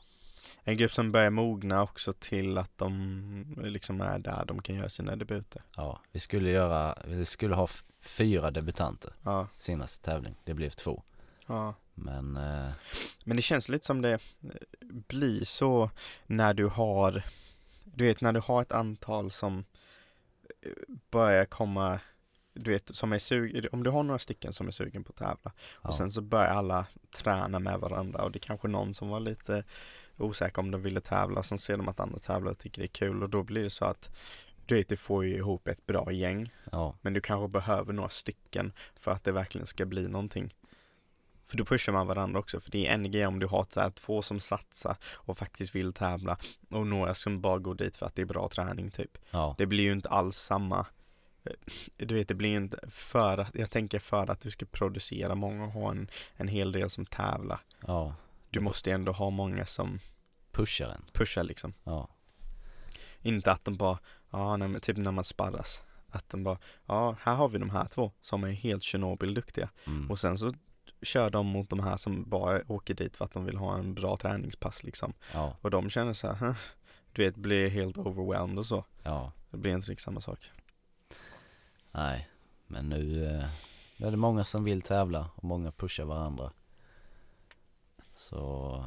[0.63, 4.89] En grupp som börjar mogna också till att de liksom är där de kan göra
[4.89, 5.61] sina debuter.
[5.75, 6.01] ja.
[6.11, 7.67] Vi skulle göra, vi skulle ha
[8.01, 9.47] fyra debutanter Ja.
[9.57, 10.35] senaste tävling.
[10.43, 11.03] Det blev två.
[11.47, 11.73] Ja.
[11.93, 12.71] Men eh,
[13.23, 14.19] Men det känns lite som det
[14.79, 15.89] blir så
[16.25, 17.23] när du har,
[17.83, 19.65] du vet när du har ett antal som
[20.61, 20.71] eh,
[21.11, 21.99] börjar komma,
[22.53, 25.17] du vet som är sugen, om du har några stycken som är sugen på att
[25.17, 25.51] tävla
[25.83, 26.85] ja, och sen så börjar alla
[27.15, 29.63] träna med varandra och det är kanske någon som var lite
[30.17, 32.87] osäker om de ville tävla sen ser de att andra tävlar och tycker det är
[32.87, 34.09] kul och då blir det så att
[34.65, 38.09] du vet, du får ju ihop ett bra gäng ja, men du kanske behöver några
[38.09, 40.53] stycken för att det verkligen ska bli någonting.
[41.45, 43.79] För då pushar man varandra också, för det är en grej om du har så
[43.79, 46.37] här, två som satsar och faktiskt vill tävla
[46.69, 49.17] och några som bara går dit för att det är bra träning typ.
[49.31, 50.85] Ja, Det blir ju inte alls samma
[51.97, 55.65] du vet, det blir inte för att, jag tänker för att du ska producera många
[55.65, 57.59] och ha en, en hel del som tävlar.
[57.87, 58.15] ja.
[58.51, 59.99] Du måste ändå ha många som
[60.51, 61.05] Pushar en.
[61.13, 61.73] pushar liksom.
[61.83, 62.09] Ja,
[63.21, 63.99] Inte att de bara,
[64.31, 65.83] ja, men typ när man sparras.
[66.09, 69.69] Att de bara, ja, här har vi de här två som är helt Tjernobyl-duktiga.
[69.87, 70.11] mm.
[70.11, 70.53] Och sen så
[71.01, 73.93] kör de mot de här som bara åker dit för att de vill ha en
[73.93, 75.13] bra träningspass liksom.
[75.33, 76.55] ja, Och de känner så här,
[77.13, 78.85] du vet, blir helt overwhelmed och så.
[79.03, 79.31] ja.
[79.51, 80.51] Det blir inte riktigt samma sak.
[81.91, 82.29] Nej,
[82.67, 83.49] men nu, eh,
[83.97, 86.51] nu är det många som vill tävla och många pushar varandra.
[88.15, 88.83] Så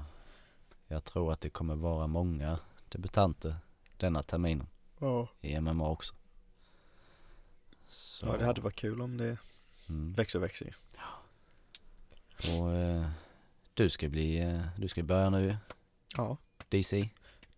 [0.87, 3.57] jag tror att det kommer vara många debutanter
[3.97, 4.67] denna terminen
[4.99, 5.29] Ja.
[5.41, 6.15] i MMA också.
[7.89, 9.37] Så, Ja, det hade varit kul om det
[9.89, 10.13] mm.
[10.13, 10.73] växer och växer ju.
[12.61, 13.07] Och eh,
[13.75, 15.57] du ska bli, eh, du ska börja nu
[16.17, 16.37] Ja.
[16.69, 17.11] DC.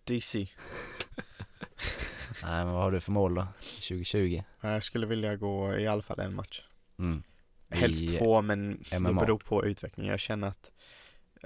[0.05, 0.49] DC.
[2.43, 3.47] Nej men vad har du för mål då?
[3.61, 4.43] 2020?
[4.61, 6.65] Ja, Jag skulle vilja gå i alla fall en match.
[6.99, 7.23] Mm.
[7.71, 9.21] Helst I två men det MMA.
[9.21, 10.11] beror på utvecklingen.
[10.11, 10.73] Jag känner att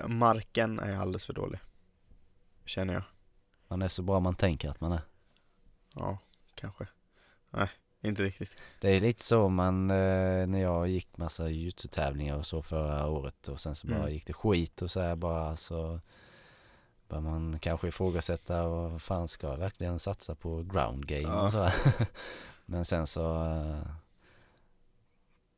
[0.06, 1.60] marken är alldeles för dålig.
[2.64, 3.02] Känner jag.
[3.68, 5.00] Man är så bra man tänker att man är.
[5.94, 6.18] Ja,
[6.54, 6.86] kanske.
[7.50, 7.68] Nej,
[8.00, 8.56] inte riktigt.
[8.80, 13.48] Det är lite så man, eh, när jag gick massa jujutsu-tävlingar och så förra året
[13.48, 14.12] och sen så bara Mm.
[14.12, 16.00] gick det skit och så här bara så
[17.08, 21.42] börjar man kanske ifrågasätta vad fan ska jag verkligen satsa på ground game Ja.
[21.46, 21.70] och så.
[22.66, 23.90] Men sen så eh,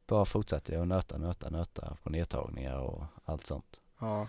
[0.06, 3.80] bara fortsatte jag att nöta, nöta, nöta på nedtagningar och allt sånt.
[4.00, 4.28] Ja.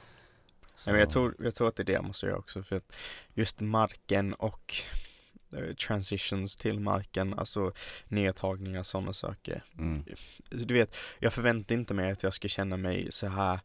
[0.76, 2.64] Så, Nej, men jag, tror, jag tror att det är det jag måste göra också.
[2.64, 2.92] För att
[3.34, 4.76] just marken och
[5.54, 7.72] eh, transitions till marken, alltså
[8.08, 9.64] nedtagningar, sådana saker.
[9.78, 10.06] Mm,
[10.50, 13.60] Du vet, jag förväntar inte mig att jag ska känna mig så här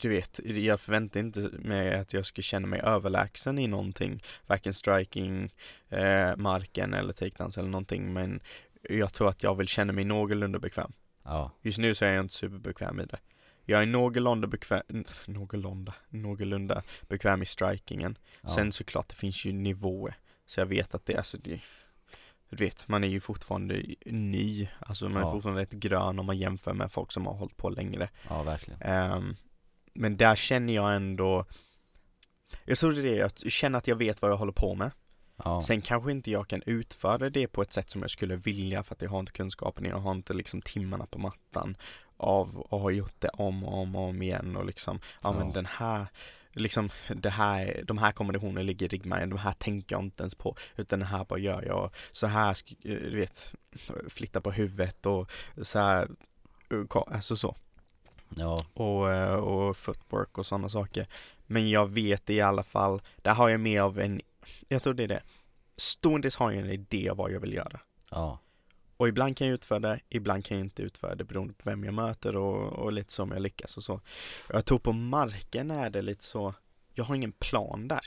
[0.00, 4.74] du vet, jag förväntar inte mig att jag ska känna mig överlägsen i någonting, varken
[4.74, 5.50] striking,
[5.88, 8.40] eh, marken eller takedowns eller någonting, men
[8.90, 10.92] jag tror att jag vill känna mig någorlunda bekväm.
[11.24, 13.18] ja, Just nu så är jag inte superbekväm i det.
[13.64, 14.82] Jag är någorlunda bekväm,
[15.26, 18.18] någorlunda, någorlunda bekväm i strikingen.
[18.42, 20.14] ja, Sen såklart, det finns ju nivåer.
[20.46, 21.60] Så jag vet att det, alltså det,
[22.50, 24.68] du vet, man är ju fortfarande ny.
[24.80, 25.32] Alltså man är Ja.
[25.32, 28.08] fortfarande rätt grön om man jämför med folk som har hållit på längre.
[28.28, 28.82] ja verkligen.
[28.82, 29.36] Ehm,
[29.94, 31.44] men där känner jag ändå,
[32.64, 34.90] jag tror det är det, jag känner att jag vet vad jag håller på med.
[35.44, 38.82] Ja, Sen kanske inte jag kan utföra det på ett sätt som jag skulle vilja
[38.82, 41.76] för att jag har inte kunskapen, jag har inte liksom timmarna på mattan
[42.16, 45.52] av att ha gjort det om och om och om igen och liksom, ja men
[45.52, 46.06] den här,
[46.52, 50.34] liksom det här, de här kombinationerna ligger i ryggmärgen, de här tänker jag inte ens
[50.34, 52.76] på, utan det här bara gör jag, så här, sk-
[53.10, 53.54] du vet,
[54.08, 55.30] flytta på huvudet och
[55.62, 56.08] så här,
[57.06, 57.56] alltså så
[58.36, 61.06] ja, och, eh, och footwork och sådana saker.
[61.46, 64.20] Men jag vet i alla fall, där har jag mer av en,
[64.68, 65.22] jag tror det är det.
[65.76, 67.80] Ståendes har jag en idé av vad jag vill göra.
[68.10, 68.38] ja,
[68.96, 71.84] Och ibland kan jag utföra det, ibland kan jag inte utföra det beroende på vem
[71.84, 74.00] jag möter och, och lite så om jag lyckas och så.
[74.48, 76.54] Jag tror på marken är det lite så,
[76.94, 78.06] jag har ingen plan där.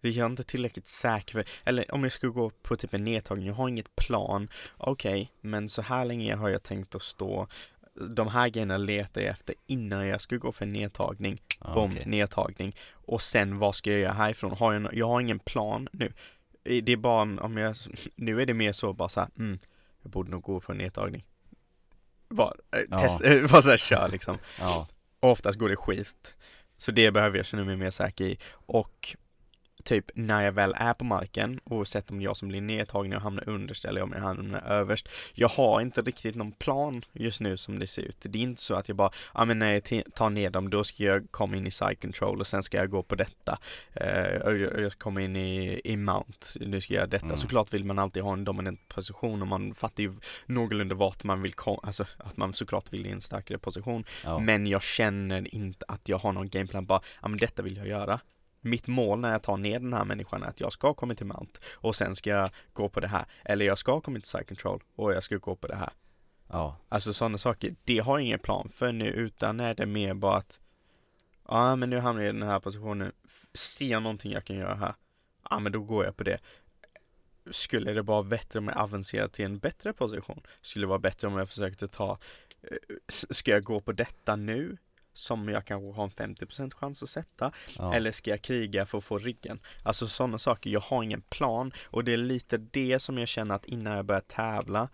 [0.00, 3.54] Jag är inte tillräckligt säker eller om jag skulle gå på typ en nedtagning, jag
[3.54, 4.48] har inget plan.
[4.76, 7.46] Okej, men så här länge har jag tänkt att stå.
[8.00, 11.40] De här grejerna letar jag efter innan jag ska gå för nedtagning.
[11.60, 12.02] ja Bom, okej.
[12.06, 12.76] nedtagning.
[12.92, 14.52] Och sen vad ska jag göra härifrån?
[14.52, 16.12] Har jag, jag har ingen plan nu.
[16.62, 17.76] Det är bara om- jag,
[18.16, 19.58] nu är det mer så bara så här, mm,
[20.02, 21.24] jag borde nog gå på en nedtagning.
[22.28, 22.98] Bara, eh, Ja.
[22.98, 24.38] test, eh, bara så här, kör liksom.
[24.58, 24.88] Ja,
[25.20, 26.36] oftast går det skit.
[26.76, 28.38] Så det behöver jag känna mig mer säker i.
[28.52, 29.16] Och
[29.86, 33.48] typ när jag väl är på marken, oavsett om jag som blir nedtagen och hamnar
[33.48, 35.08] underst eller om jag hamnar överst.
[35.34, 38.16] Jag har inte riktigt någon plan just nu som det ser ut.
[38.20, 40.84] Det är inte så att jag bara, ja men när jag tar ner dem då
[40.84, 43.58] ska jag komma in i side control och sen ska jag gå på detta.
[44.44, 47.26] Och jag jag ska komma in i, i mount, nu ska jag göra detta.
[47.26, 47.36] Mm.
[47.36, 50.14] Såklart vill man alltid ha en dominant position och man fattar ju
[50.46, 54.04] någorlunda vart man vill komma, alltså att man såklart vill i en starkare position.
[54.24, 57.76] ja, Men jag känner inte att jag har någon gameplan bara, ja men detta vill
[57.76, 58.20] jag göra.
[58.66, 61.26] Mitt mål när jag tar ner den här människan är att jag ska komma till
[61.26, 63.26] Mount och sen ska jag gå på det här.
[63.44, 65.90] Eller jag ska komma till Side Control och jag ska gå på det här.
[66.48, 70.14] ja, Alltså sådana saker, det har jag ingen plan för nu utan är det mer
[70.14, 70.60] bara att
[71.48, 73.12] Ja men nu hamnar jag i den här positionen,
[73.54, 74.94] ser jag någonting jag kan göra här?
[75.50, 76.38] Ja men då går jag på det.
[77.50, 80.42] Skulle det vara bättre om jag avancerar till en bättre position?
[80.62, 82.18] Skulle det vara bättre om jag försökte ta
[82.62, 82.76] eh,
[83.08, 84.76] Ska jag gå på detta nu?
[85.16, 88.98] Som jag kanske har en 50% chans att sätta ja, eller ska jag kriga för
[88.98, 89.60] att få ryggen?
[89.82, 93.54] Alltså sådana saker, jag har ingen plan och det är lite det som jag känner
[93.54, 94.88] att innan jag börjar tävla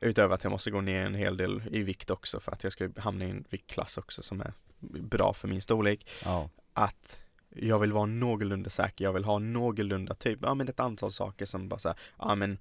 [0.00, 2.72] Utöver att jag måste gå ner en hel del i vikt också för att jag
[2.72, 6.10] ska hamna i en viktklass också som är bra för min storlek.
[6.24, 10.80] Ja, Att jag vill vara någorlunda säker, jag vill ha någorlunda typ, ja men ett
[10.80, 12.58] antal saker som bara såhär, ja men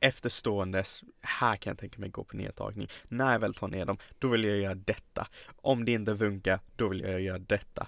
[0.00, 2.88] Efterståendes, här kan jag tänka mig gå på nedtagning.
[3.08, 5.26] När jag väl tar ner dem, då vill jag göra detta.
[5.56, 7.86] Om det inte funkar, då vill jag göra detta.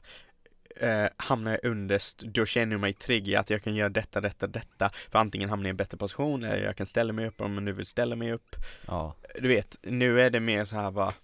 [0.76, 4.20] Eh, hamnar jag underst, då känner jag mig trygg i att jag kan göra detta,
[4.20, 4.90] detta, detta.
[5.10, 7.54] För antingen hamnar jag i en bättre position, eller jag kan ställa mig upp om
[7.54, 10.90] jag nu vill ställa mig upp ja, du vet, nu är det mer så här
[10.90, 11.14] bara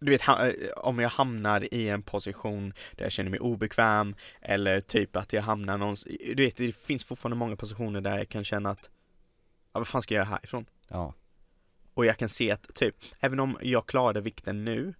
[0.00, 4.80] du vet, eh, om jag hamnar i en position där jag känner mig obekväm eller
[4.80, 8.44] typ att jag hamnar någonstans, du vet, det finns fortfarande många positioner där jag kan
[8.44, 8.90] känna att
[9.72, 10.66] ja, vad fan ska jag göra härifrån?
[10.88, 11.14] ja,
[11.94, 14.94] Och jag kan se att typ, även om jag klarade vikten nu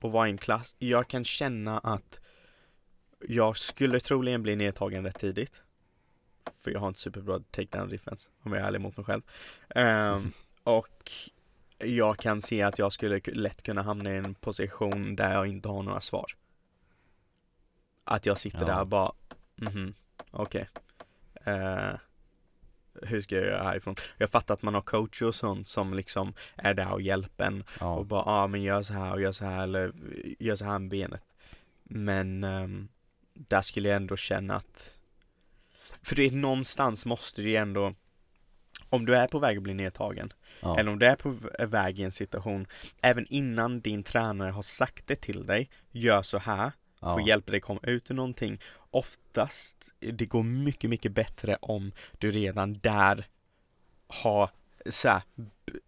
[0.00, 2.20] och var i en klass, jag kan känna att
[3.28, 5.62] jag skulle troligen bli nedtagen rätt tidigt.
[6.62, 9.22] För jag har inte superbra takedown defense, om jag är ärlig mot mig själv.
[9.68, 10.30] Ehm,
[10.64, 11.12] och
[11.78, 15.68] jag kan se att jag skulle lätt kunna hamna i en position där jag inte
[15.68, 16.26] har några svar.
[18.04, 18.64] Att jag sitter Ja.
[18.66, 19.12] där och bara,
[19.54, 19.94] mhm,
[20.30, 20.68] okej.
[21.44, 21.94] Eh,
[23.02, 23.96] hur ska jag göra härifrån?
[24.18, 27.60] Jag fattar att man har coacher och sånt som liksom är där och hjälper en
[27.60, 29.92] och ja, bara, ja ah, men gör så här och gör så här eller
[30.38, 31.22] gör så här med benet.
[31.84, 32.88] Men ehm,
[33.34, 34.94] där skulle jag ändå känna att
[36.02, 37.94] för det är någonstans måste du ju ändå
[38.88, 42.00] om du är på väg att bli nedtagen ja, eller om du är på väg
[42.00, 42.66] i en situation
[43.00, 46.72] även innan din tränare har sagt det till dig gör så här
[47.06, 48.60] ja, hjälpa dig komma ut ur någonting.
[48.90, 53.26] Oftast det går mycket mycket bättre om du redan där
[54.06, 54.50] har
[54.86, 55.22] så här,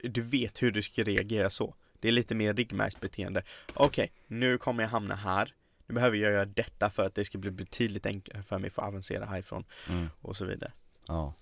[0.02, 1.74] du vet hur du ska reagera så.
[2.00, 3.42] Det är lite mer ryggmärgsbeteende
[3.74, 5.54] okej nu kommer jag hamna här.
[5.87, 8.83] Nu behöver jag göra detta för att det ska bli betydligt enklare för mig för
[8.83, 10.72] att avancera härifrån mm, och så vidare.
[11.07, 11.35] Ja,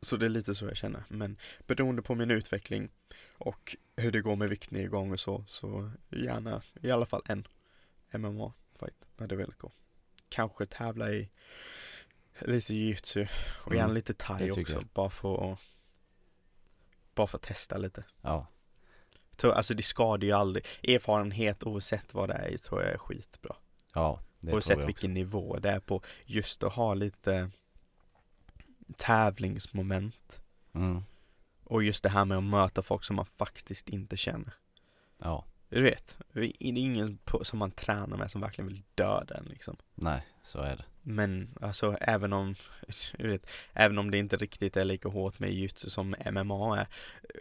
[0.00, 1.02] så det är lite så jag känner.
[1.08, 2.88] Men beroende på min utveckling
[3.38, 7.46] och hur det går med viktnedgång och så så gärna i alla fall en
[8.12, 8.52] MMA
[9.58, 9.72] gå
[10.28, 11.30] kanske tävla i
[12.40, 13.26] lite jiu-jitsu
[13.64, 14.84] och gärna Mm, lite thai också jag.
[14.94, 15.58] bara för att
[17.14, 18.04] bara för att testa lite.
[18.20, 18.46] Ja,
[19.36, 20.66] så, alltså det skadar ju aldrig.
[20.82, 23.56] Erfarenhet oavsett vad det är tror jag är skitbra.
[23.94, 24.86] Ja, det tror oavsett också.
[24.86, 27.50] vilken nivå det är på just att ha lite
[28.96, 30.40] tävlingsmoment.
[30.72, 31.04] Mm,
[31.64, 34.54] och just det här med att möta folk som man faktiskt inte känner.
[35.18, 39.34] Ja, Du vet, det är ingen på, som man tränar med som verkligen vill döda
[39.34, 39.76] en liksom.
[39.94, 40.84] Nej, så är det.
[41.02, 42.54] Men alltså även om,
[43.18, 46.86] du vet, även om det inte riktigt är lika hårt med jujutsu som MMA är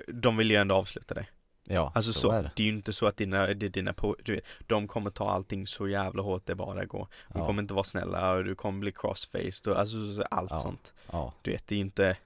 [0.07, 1.25] De vill ju ändå avsluta det
[1.63, 2.51] Ja, Alltså så, så, är det.
[2.55, 5.09] det är ju inte så att dina, det är dina på, du vet, de kommer
[5.09, 7.07] ta allting så jävla hårt det bara går.
[7.33, 10.51] De Ja, kommer inte vara snälla och du kommer bli crossfaced och alltså så- allt
[10.51, 10.59] Ja.
[10.59, 10.93] sånt.
[11.11, 12.17] Ja, Du vet, det är ju inte,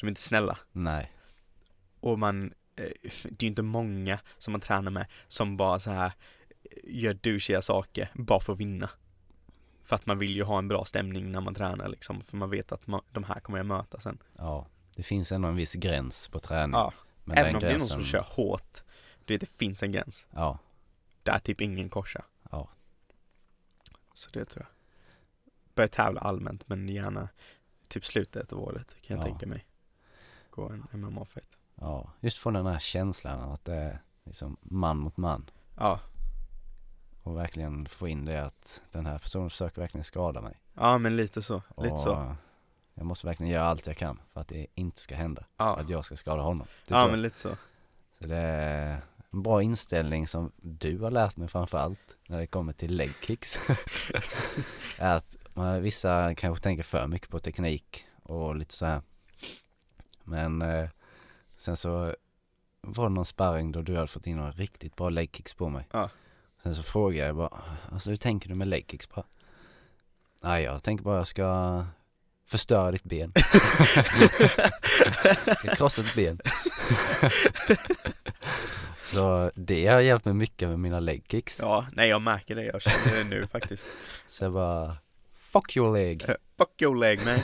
[0.00, 0.58] de är inte snälla.
[0.72, 1.12] Nej,
[2.00, 6.12] och man, det är ju inte många som man tränar med som bara så här
[6.84, 8.90] gör douchiga saker bara för att vinna.
[9.84, 12.50] För att man vill ju ha en bra stämning när man tränar liksom, för man
[12.50, 14.18] vet att man, de här kommer jag möta sen.
[14.36, 14.66] ja.
[14.94, 16.74] Det finns ändå en viss gräns på träning.
[16.74, 16.92] Ja,
[17.24, 18.82] men även om det är någon gränsen, som kör hårt,
[19.24, 20.26] du vet det finns en gräns.
[20.30, 20.58] Ja,
[21.22, 22.24] Där typ ingen korsar.
[22.50, 22.68] ja,
[24.14, 24.72] Så det tror jag.
[25.74, 27.28] Börja tävla allmänt men gärna
[27.88, 29.30] typ slutet av året kan jag Ja.
[29.30, 29.66] tänka mig.
[30.50, 31.56] Gå en MMA-fight.
[31.80, 32.10] Ja.
[32.20, 35.50] Just få den här känslan av att det är liksom man mot man.
[35.76, 36.00] Ja,
[37.22, 40.60] Och verkligen få in det att den här personen försöker verkligen skada mig.
[40.74, 42.36] ja men lite så, lite och så.
[42.94, 45.44] Jag måste verkligen göra allt jag kan för att det inte ska hända.
[45.56, 46.66] Ja, Att jag ska skada honom.
[46.82, 47.10] tycker ja jag.
[47.10, 47.56] men lite så.
[48.20, 52.72] Så det är en bra inställning som du har lärt mig framförallt när det kommer
[52.72, 53.58] till leg kicks.
[54.98, 59.02] är att eh, vissa kanske tänker för mycket på teknik och lite så här.
[60.24, 60.88] Men eh,
[61.60, 62.14] sen så
[62.80, 65.68] var det någon sparring då du hade fått in några riktigt bra leg kicks på
[65.68, 65.88] mig.
[65.92, 66.10] Ja.
[66.62, 69.08] Sen så frågade jag bara, alltså hur tänker du med leg kicks?
[69.08, 69.24] Bara,
[70.40, 71.84] Nej jag tänker bara jag ska
[72.46, 73.32] förstöra ditt ben.
[75.46, 76.40] jag ska krossa ditt ben.
[79.04, 81.60] Så det har hjälpt mig mycket med mina leg kicks.
[81.62, 83.86] Ja, nej jag märker det, jag känner det nu faktiskt.
[84.28, 84.96] Så jag bara,
[85.34, 86.24] fuck your leg.
[86.58, 87.40] Fuck your leg man.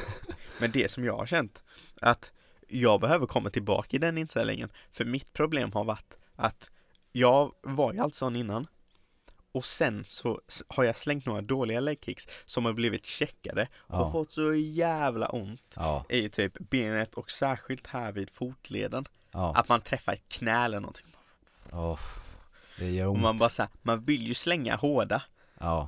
[0.58, 1.62] Men det som jag har känt,
[2.00, 2.32] att
[2.68, 4.68] jag behöver komma tillbaka i den inställningen.
[4.92, 6.70] För mitt problem har varit att
[7.12, 8.66] jag var ju alltså sån innan.
[9.52, 14.00] Och sen så har jag slängt några dåliga leg kicks som har blivit checkade och
[14.00, 19.06] Ja, fått så jävla ont ja, i typ benet och särskilt här vid fotleden.
[19.32, 19.54] ja.
[19.56, 21.06] Att man träffar ett knä eller någonting.
[21.72, 21.98] Åh,
[22.78, 23.22] det gör Och ont.
[23.22, 25.22] man bara så här, man vill ju slänga hårda.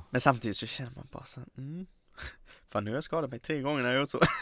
[0.09, 1.85] Men samtidigt så känner man bara så här, mm.
[2.69, 4.21] Fan nu har jag skadat mig tre gånger när jag gjort så.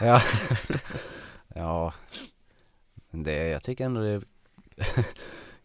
[1.54, 1.94] ja.
[3.10, 4.22] Det, jag tycker ändå det är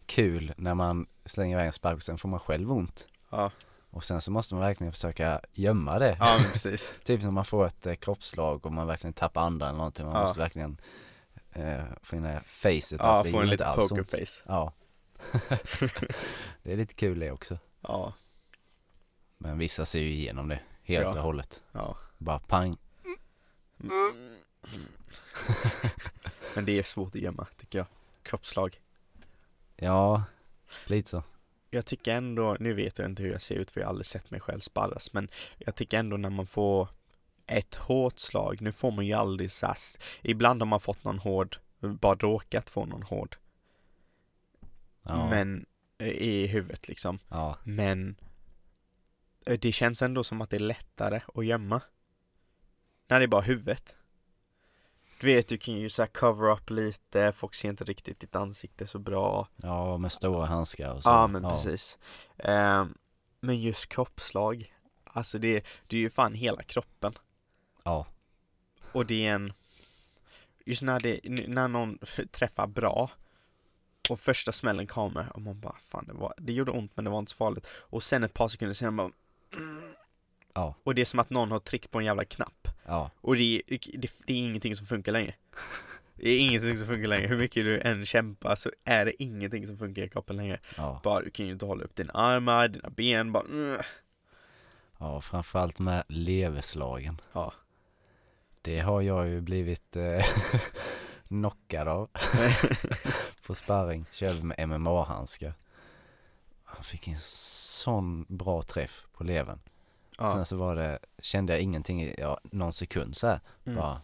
[0.06, 3.06] kul när man slänger iväg en spark och sen får man själv ont.
[3.30, 3.50] Ja,
[3.90, 6.16] Och sen så måste man verkligen försöka gömma det.
[6.20, 6.94] ja men precis.
[7.04, 10.06] Typ när man får ett eh, kroppsslag och man verkligen tappar andan eller någonting.
[10.06, 10.22] Man Ja.
[10.22, 10.80] måste verkligen
[11.52, 14.42] eh, få in det här facet Ja, att få en liten pokerface.
[14.46, 14.72] Ja.
[16.62, 17.58] det är lite kul det också.
[17.80, 18.12] Ja,
[19.38, 21.10] Men vissa ser ju igenom det helt Ja.
[21.10, 21.62] och hållet.
[21.72, 21.96] ja.
[22.18, 22.76] Bara pang.
[23.80, 24.36] Mm.
[26.54, 27.86] Men det är svårt att gömma, tycker jag.
[28.22, 28.80] Kroppsslag.
[29.76, 30.22] Ja,
[30.86, 31.22] lite så.
[31.70, 34.06] Jag tycker ändå, nu vet jag inte hur jag ser ut för jag har aldrig
[34.06, 36.88] sett mig själv sparras, men jag tycker ändå när man får
[37.46, 39.98] ett hårt slag, nu får man ju aldrig sass.
[40.22, 43.36] Ibland har man fått någon hård, bara råkat få någon hård.
[45.02, 45.66] Ja, Men
[45.98, 47.18] eh, i huvudet liksom.
[47.28, 48.16] ja, Men
[49.46, 51.80] eh, det känns ändå som att det är lättare att gömma.
[53.08, 53.96] När det är bara huvudet.
[55.20, 58.36] Du vet, du kan ju så här cover up lite, folk ser inte riktigt ditt
[58.36, 59.48] ansikte så bra.
[59.56, 61.08] ja, med stora handskar och så.
[61.08, 61.98] Ja, men precis.
[62.38, 62.94] Ehm,
[63.40, 67.12] men just kroppsslag, alltså det, det är ju fan hela kroppen.
[67.84, 68.06] Ja,
[68.92, 69.52] Och det är en,
[70.66, 71.98] just när, det, när någon
[72.32, 73.10] träffar bra
[74.10, 77.10] och första smällen kommer och man bara fan det, var, det gjorde ont men det
[77.10, 77.66] var inte så farligt.
[77.72, 79.10] Och sen ett par sekunder senare bara
[80.54, 80.74] Ja.
[80.82, 82.63] Och det är som att någon har tryckt på en jävla knapp.
[82.86, 85.34] Ja, Och det, det, det är ingenting som funkar längre.
[86.16, 87.26] Det är ingenting som funkar längre.
[87.26, 90.60] Hur mycket du än kämpar så är det ingenting som funkar i kroppen längre.
[90.76, 91.00] ja.
[91.04, 93.80] Bara du kan ju inte hålla upp dina armar, dina ben, bara mm.
[94.98, 97.20] Ja, framförallt med leverslagen.
[97.32, 97.52] Ja.
[98.62, 100.24] Det har jag ju blivit eh,
[101.28, 102.10] knockad av
[103.46, 104.06] på sparring.
[104.12, 105.54] Körde med MMA-handskar.
[106.64, 109.60] Han fick en sån bra träff på levern.
[110.18, 110.32] Ja.
[110.32, 113.40] Sen så var det, kände jag ingenting i ja, någon sekund så här.
[113.64, 113.78] Mm.
[113.78, 114.00] Bara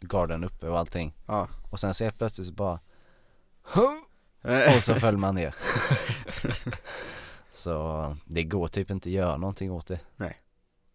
[0.00, 1.14] garden uppe och allting.
[1.26, 1.48] Ja.
[1.70, 2.80] Och sen så helt plötsligt så bara
[4.76, 5.54] och så föll man ner.
[7.52, 10.00] så det går typ inte att göra någonting åt det.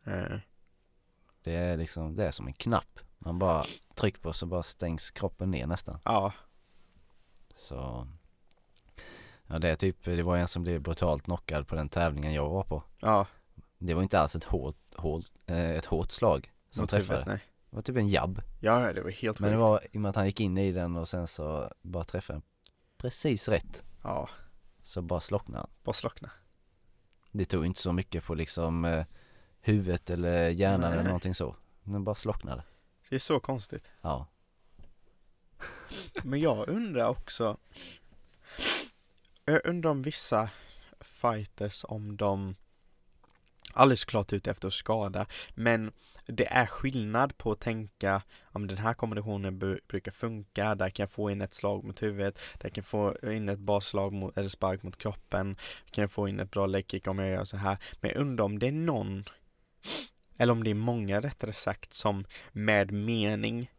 [0.03, 0.38] Eh,
[1.43, 2.99] Det är liksom, det är som en knapp.
[3.18, 5.99] Man bara trycker på så bara stängs kroppen ner nästan.
[6.03, 6.34] Ja.
[7.56, 8.08] Så
[9.47, 12.49] Ja det är typ, det var en som blev brutalt knockad på den tävlingen jag
[12.49, 12.84] var på.
[12.99, 13.26] Ja.
[13.78, 17.20] Det var inte alls ett hårt, hårt, eh, ett hårt slag som mot träffade.
[17.20, 17.40] huvudet, Nej.
[17.70, 18.42] Det var typ en jabb.
[18.60, 20.72] Ja, det var helt Men det var i och med att han gick in i
[20.72, 22.44] den och sen så bara träffade den
[22.98, 23.84] precis rätt.
[24.04, 24.30] Ja,
[24.82, 25.70] Så bara slocknade han.
[25.84, 26.32] bara slockna.
[27.32, 29.06] Det tog inte så mycket på liksom eh,
[29.62, 30.92] huvudet eller hjärnan Nej.
[30.94, 31.56] eller någonting så.
[31.84, 32.64] Den bara slocknade.
[33.10, 33.90] Det är så konstigt.
[34.02, 34.28] Ja.
[36.24, 37.58] Men jag undrar också
[39.46, 40.50] Jag undrar om vissa
[41.00, 42.56] fighters om de
[43.78, 45.92] Alldeles klart ute efter att skada Men
[46.28, 51.12] det är skillnad på att tänka om den här kombinationen brukar funka, där kan jag
[51.12, 54.38] få in ett slag mot huvudet, där kan jag få in ett bra slag mot,
[54.38, 55.56] eller spark mot kroppen,
[55.92, 57.78] kan jag få in ett bra leg om jag gör så här.
[58.02, 59.24] Men jag undrar om det är någon,
[60.38, 63.72] eller om det är många rättare sagt, som med mening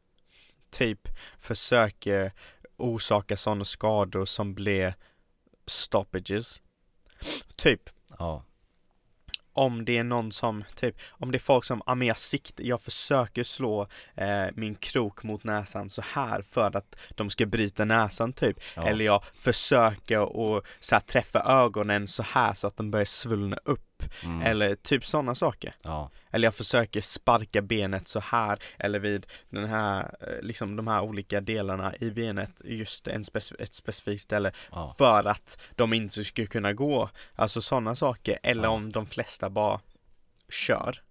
[0.70, 2.32] typ försöker
[2.76, 4.94] orsaka sådana skador som blir
[5.66, 6.62] stoppages.
[7.56, 8.44] Typ Ja
[9.56, 12.64] om det är någon som, typ, om det är folk som, ja men jag siktar,
[12.64, 17.84] jag försöker slå eh, min krok mot näsan så här för att de ska bryta
[17.84, 18.56] näsan typ.
[18.76, 18.86] ja.
[18.86, 20.18] Eller jag försöker
[20.58, 23.85] att så här, träffa ögonen så här så att de börjar svullna upp.
[24.24, 24.42] Mm.
[24.42, 25.74] Eller typ sådana saker.
[25.82, 26.10] Ja.
[26.30, 31.00] Eller jag försöker sparka benet så här eller vid den här, eh, liksom de här
[31.00, 34.94] olika delarna i benet, just en spec- ett specifikt ställe Ja.
[34.98, 37.10] för att de inte skulle kunna gå.
[37.34, 38.38] Alltså sådana saker.
[38.42, 38.68] Eller Ja.
[38.68, 39.80] om de flesta bara
[40.48, 41.02] kör.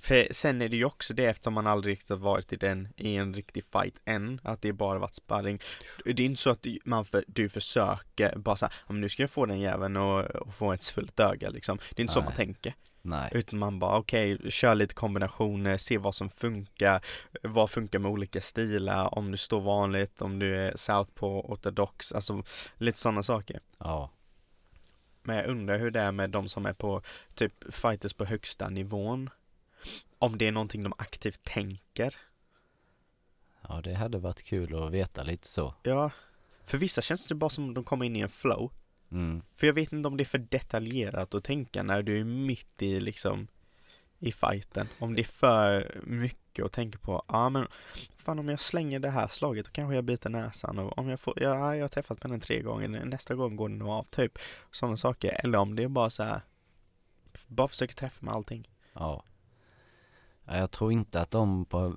[0.00, 2.88] För sen är det ju också det eftersom man aldrig riktigt har varit i den
[2.96, 5.60] i en riktig fight än, att det bara varit sparring.
[6.04, 9.30] Det är inte så att man för, du försöker bara såhär, men nu ska jag
[9.30, 11.78] få den jäveln och, och få ett fullt öga liksom.
[11.90, 12.24] Det är inte så Nej.
[12.24, 12.74] man tänker.
[13.02, 13.30] Nej.
[13.34, 17.00] Utan man bara okej, kör lite kombinationer, se vad som funkar,
[17.42, 22.42] vad funkar med olika stilar, om du står vanligt, om du är southpaw, ortodox, alltså
[22.76, 23.60] lite sådana saker.
[23.78, 24.10] Ja.
[25.22, 27.02] Men jag undrar hur det är med de som är på
[27.34, 29.30] typ fighters på högsta nivån.
[30.18, 32.14] Om det är någonting de aktivt tänker.
[33.68, 35.74] Ja det hade varit kul att veta lite så.
[35.82, 36.10] Ja,
[36.64, 38.72] för vissa känns det bara som de kommer in i en flow.
[39.10, 39.42] Mm.
[39.56, 42.82] För jag vet inte om det är för detaljerat att tänka när du är mitt
[42.82, 43.48] i liksom
[44.18, 44.88] i fighten.
[44.98, 47.22] Om det är för mycket att tänka på.
[47.28, 47.66] Ja men
[48.16, 51.20] fan om jag slänger det här slaget då kanske jag biter näsan och om jag
[51.20, 54.04] får, ja jag har träffat med den tre gånger, nästa gång går den nog av
[54.04, 54.38] typ.
[54.70, 55.40] Sådana saker.
[55.44, 56.40] Eller om det är bara så här
[57.48, 58.68] bara försöka träffa med allting.
[58.92, 59.24] Ja.
[60.48, 60.56] Ja.
[60.56, 61.94] Jag tror inte att de på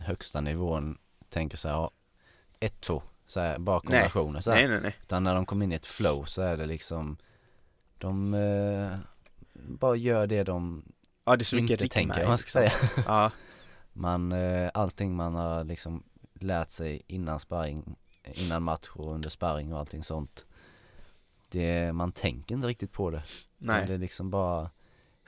[0.00, 0.98] högsta nivån
[1.28, 1.90] tänker så här, ja,
[2.60, 4.58] ett, två, så här, bara kombinationer så här.
[4.58, 4.96] Nej nej nej.
[5.02, 7.16] Utan när de kommer in i ett flow så är det liksom
[7.98, 8.98] De eh,
[9.52, 10.84] bara gör det de
[11.24, 12.78] Ja det är så mycket inte rytm tänker man ska liksom.
[12.78, 13.04] säga.
[13.06, 13.30] Ja,
[13.92, 16.02] Man, eh, allting man har liksom
[16.34, 20.46] lärt sig innan sparring, innan match och under sparring och allting sånt.
[21.48, 23.22] Det, man tänker inte riktigt på det.
[23.58, 23.86] Nej.
[23.86, 24.70] Det liksom bara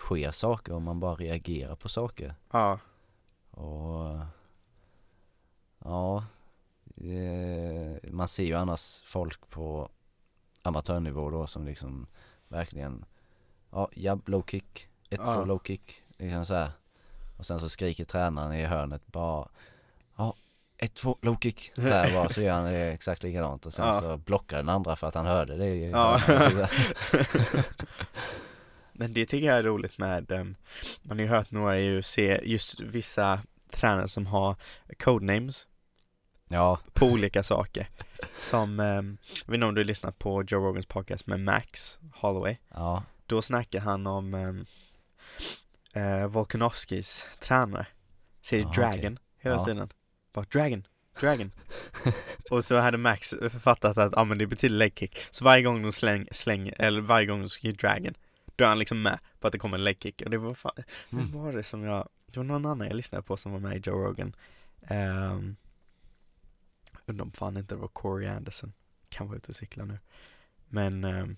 [0.01, 2.35] sker saker och man bara reagerar på saker.
[2.53, 2.79] Ja,
[3.51, 4.19] Och
[5.85, 6.25] ja,
[6.97, 9.89] eh, man ser ju annars folk på
[10.63, 12.07] amatörnivå då som liksom
[12.49, 13.05] verkligen,
[13.71, 15.35] ja, jabb, low kick, ett, Ja.
[15.35, 16.71] två, low kick, liksom så här.
[17.39, 19.49] Och sen så skriker tränaren i hörnet bara,
[20.17, 20.35] ja,
[20.77, 23.87] ett, två, low kick, så här bara, så gör han det exakt likadant och sen
[23.87, 24.01] Ja.
[24.01, 26.21] så blockar den andra för att han hörde det Ja.
[29.01, 30.57] men det tycker jag är roligt med, um,
[31.03, 34.57] man har ju hört några i UFC, just vissa tränare som har
[34.99, 35.69] codenames
[36.49, 37.87] ja, på olika saker.
[38.39, 41.99] Som, um, jag vet inte om du har lyssnat på Joe Rogans podcast med Max
[42.15, 42.57] Holloway.
[42.75, 44.67] ja, Då snackar han om um,
[45.97, 47.87] uh, Volkanovskis tränare.
[48.43, 49.65] Säger Ah, Dragon hela Ja.
[49.65, 49.93] tiden.
[50.33, 50.87] Bara Dragon,
[51.21, 51.53] Dragon.
[52.51, 55.19] och så hade Max författat att ah, men det betyder leg kick.
[55.31, 58.15] Så varje gång de släng, släng, eller varje gång de skriver Dragon,
[58.61, 60.23] då är han liksom med på att det kommer en leg kick.
[60.23, 60.73] Och det var fan,
[61.11, 61.33] vem Mm.
[61.43, 63.81] var det som jag, det var någon annan jag lyssnade på som var med i
[63.91, 64.37] Joe Rogan.
[64.91, 65.57] Um,
[67.07, 68.73] undrar om fan inte det var Corey Anderson.
[69.09, 69.99] Kan vara ute och cykla nu.
[70.69, 71.37] Men ehm,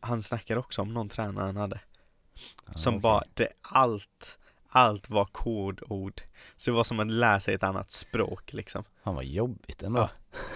[0.00, 1.80] han snackade också om någon tränare han hade.
[2.66, 3.00] ja, Som okej.
[3.02, 4.38] bara, det, allt,
[4.68, 6.20] allt var kodord.
[6.56, 8.84] Så det var som att lära sig ett annat språk liksom.
[9.02, 10.08] Han var jobbigt ändå.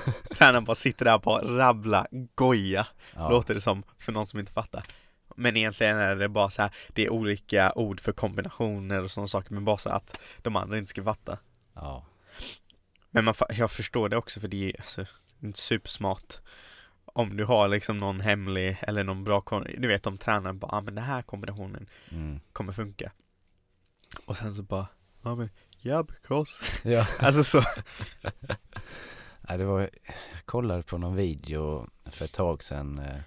[0.07, 0.13] Ja.
[0.37, 3.31] Tränaren bara sitter där och bara rabbla, goja, Ja.
[3.31, 4.85] låter det som för någon som inte fattar.
[5.39, 9.29] Men egentligen är det bara så här, det är olika ord för kombinationer och sådana
[9.29, 11.39] saker, men bara så att de andra inte ska fatta.
[11.75, 12.05] ja.
[13.11, 15.05] Men man, jag förstår det också för det är alltså,
[15.43, 16.35] inte supersmart.
[17.05, 19.43] Om du har liksom någon hemlig eller någon bra,
[19.79, 22.41] du vet om tränaren bara, ah, men den här kombinationen Mm.
[22.53, 23.13] kommer funka.
[24.27, 24.87] Och sen så bara,
[25.23, 25.51] ja men,
[25.83, 26.65] yeah because.
[26.89, 27.07] Ja.
[27.19, 27.63] Alltså så,
[29.49, 33.21] Ja, det var, jag kollade på någon video för ett tag sedan eh,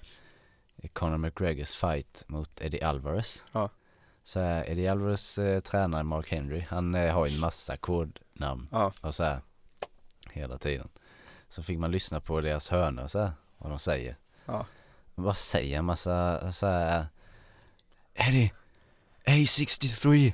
[0.87, 3.45] Conor McGregors fight mot Eddie Alvarez.
[3.51, 3.69] Ja.
[4.23, 8.67] Så här, Eddie Alvarez eh, tränar Mark Henry, han eh, har ju en massa kodnamn
[8.71, 9.41] ja, och så här
[10.31, 10.89] hela tiden.
[11.49, 14.15] Så fick man lyssna på deras hörnor så här, vad de säger.
[14.45, 14.65] ja,
[15.15, 17.05] De bara säger en massa så här
[18.13, 18.51] Eddie
[19.25, 20.33] A63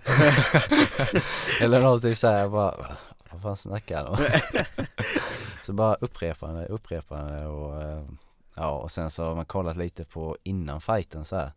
[1.62, 2.98] Eller någonting så här bara
[3.32, 4.18] Vad fan snackar han om?
[5.64, 5.98] så bara
[6.48, 6.68] han det
[7.46, 8.04] och eh,
[8.58, 11.52] Ja och sen så har man kollat lite på innan fighten så här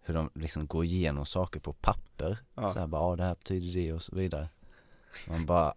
[0.00, 2.38] Hur de liksom går igenom saker på papper.
[2.54, 2.70] Ja.
[2.72, 4.48] så här bara, ja det här betyder det och så vidare.
[5.28, 5.74] Man bara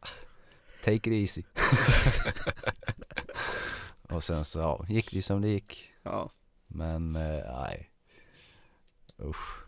[0.83, 1.43] Take it easy.
[4.09, 5.91] Och sen så ja, gick det ju som det gick.
[6.03, 6.29] Ja.
[6.67, 7.91] men eh, nej.
[9.19, 9.63] Usch.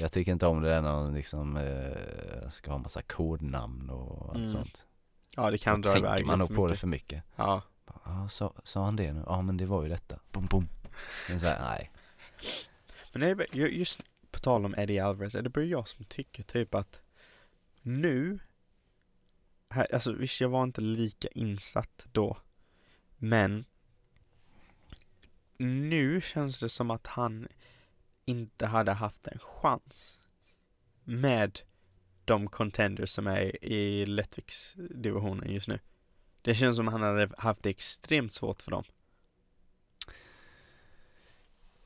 [0.00, 4.26] Jag tycker inte om det där när de liksom eh, ska ha massa kodnamn och
[4.28, 4.48] allt Mm.
[4.48, 4.84] sånt.
[5.36, 6.80] Ja det kan Då dra iväg tänker man nog på det mycket.
[6.80, 7.22] för mycket.
[7.36, 7.62] Ja,
[8.04, 9.22] Ja, sa, sa han det nu?
[9.26, 10.68] Ja men det var ju detta Bom bom
[11.28, 11.90] Men så här, nej
[13.12, 16.42] men är det, just på tal om Eddie Alvarez, är det bara jag som tycker
[16.42, 17.00] typ att
[17.82, 18.38] nu,
[19.68, 22.36] här, alltså visst jag var inte lika insatt då,
[23.16, 23.64] men
[25.56, 27.48] nu känns det som att han
[28.24, 30.20] inte hade haft en chans
[31.04, 31.60] med
[32.24, 35.78] de contenders som är i Lettviks-divisionen just nu.
[36.42, 38.84] Det känns som att han hade haft det extremt svårt för dem.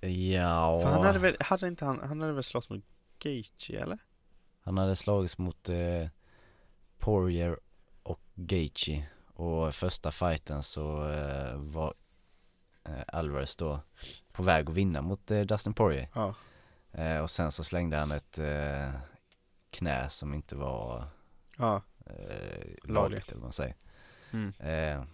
[0.01, 2.85] Ja För han hade väl, hade inte han, han hade väl slåss mot
[3.19, 3.99] Gaethje eller?
[4.61, 6.09] Han hade slagits mot eh,
[6.99, 7.61] Poirier
[8.03, 11.95] och Gaethje och första fighten så eh, var
[12.85, 13.81] eh, Alvarez då
[14.33, 16.35] på väg att vinna mot eh, Dustin Poirier Ja.
[16.93, 18.91] eh, och sen så slängde han ett eh,
[19.71, 21.09] knä som inte var
[21.59, 21.83] Ja.
[22.07, 23.75] eh, lagligt eller vad man säger
[24.37, 24.53] Mm.
[24.99, 25.05] eh,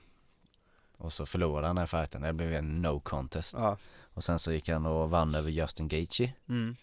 [0.97, 3.79] och så förlorade han den fighten, det blev en no contest Ja.
[4.03, 6.77] och sen så gick han och vann över Justin Gaethje Mm.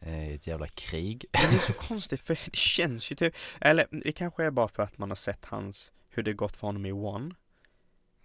[0.00, 3.34] eh, i ett jävla krig Men det är så konstigt för det känns ju typ,
[3.60, 6.66] eller det kanske är bara för att man har sett hans, hur det gått för
[6.66, 7.34] honom i One.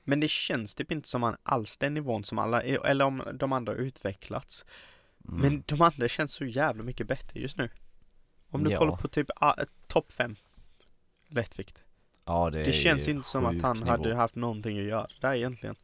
[0.04, 3.54] Men det känns typ inte som han alls den nivån som alla, eller om de
[3.54, 4.66] andra har utvecklats.
[5.28, 5.40] Mm.
[5.42, 7.70] Men de andra känns så jävla mycket bättre just nu.
[8.50, 8.78] Om du Ja.
[8.80, 9.56] kollar på typ ah,
[9.88, 10.36] topp fem
[11.28, 11.83] lättvikt.
[12.26, 13.90] Ja, det, Det, känns inte som att han nivå.
[13.90, 15.76] hade haft någonting att göra där egentligen.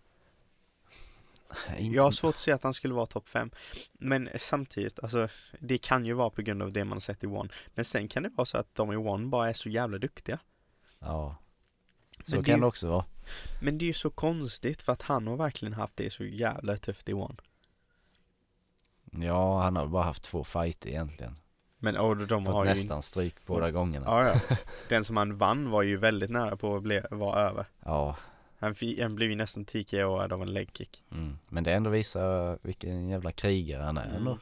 [1.80, 3.52] Jag har svårt att se att han skulle vara topp fem.
[3.94, 5.28] Men samtidigt, alltså
[5.60, 7.50] det kan ju vara på grund av det man har sett i One.
[7.76, 10.40] Men sen kan det vara så att de i One bara är så jävla duktiga.
[11.00, 11.36] Ja,
[12.26, 13.06] så Men det kan ju- det också vara.
[13.62, 16.78] Men det är ju så konstigt för att han har verkligen haft det så jävla
[16.78, 17.36] tufft i one.
[19.12, 21.36] Ja, han har bara haft två fighter egentligen.
[21.80, 24.06] Men och de Fått har ju nästan stryk båda gångerna.
[24.06, 24.56] Ja, ja.
[24.90, 27.66] Den som han vann var ju väldigt nära på att bli, vara över.
[27.86, 28.16] Ja,
[28.60, 31.04] Han, han blev ju nästan TKO av en leg kick.
[31.12, 31.38] mm.
[31.48, 34.16] men det ändå visar vilken jävla krigare han är Mm.
[34.18, 34.40] ändå.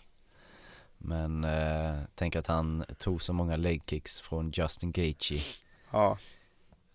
[0.97, 5.41] Men eh, tänk att han tog så många leg kicks från Justin Gaethje.
[5.91, 6.17] Ja,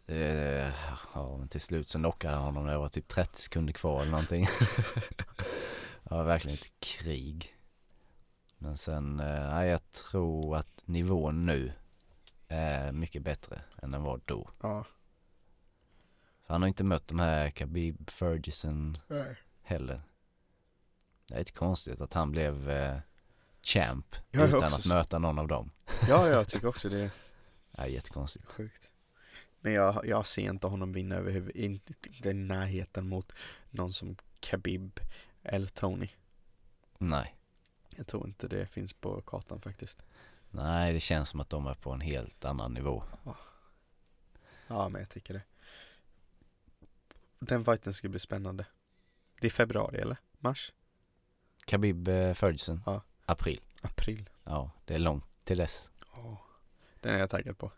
[0.06, 0.72] Eh,
[1.14, 4.00] ja, men till slut så knockade han honom när det var typ 30 sekunder kvar
[4.00, 4.46] eller någonting.
[6.02, 7.54] var verkligen ett krig.
[8.62, 11.72] Men sen, eh, nej, jag tror att nivån nu
[12.48, 14.50] är mycket bättre än den var då.
[14.62, 14.84] ja.
[16.46, 18.98] För han har inte mött de här Khabib Ferguson
[19.62, 20.00] heller.
[21.28, 22.98] Det är lite konstigt att han blev eh,
[23.62, 24.88] champ Ja, jag utan också att så.
[24.88, 25.70] möta någon av dem.
[26.08, 27.10] Ja, jag tycker också det är
[27.70, 28.52] Det är jättekonstigt.
[28.52, 28.88] sjukt.
[29.60, 33.32] Men jag, jag ser inte honom vinna överhuvud, inte, inte i närheten mot
[33.70, 35.00] någon som Khabib
[35.42, 36.08] eller Tony.
[36.98, 37.36] Nej.
[37.96, 40.02] Jag tror inte det finns på kartan faktiskt.
[40.50, 43.02] Nej, det känns som att de är på en helt annan nivå.
[44.66, 45.42] Ja, men jag tycker det.
[47.38, 48.66] Den fighten ska bli spännande.
[49.40, 50.16] Det är februari eller?
[50.38, 50.72] Mars?
[51.66, 52.82] Khabib eh, Ferguson.
[52.86, 53.02] Ja.
[53.24, 53.60] April.
[53.82, 54.30] April?
[54.44, 55.90] Ja, det är långt till dess.
[56.12, 56.34] Åh,
[57.00, 57.72] den är jag taggad på.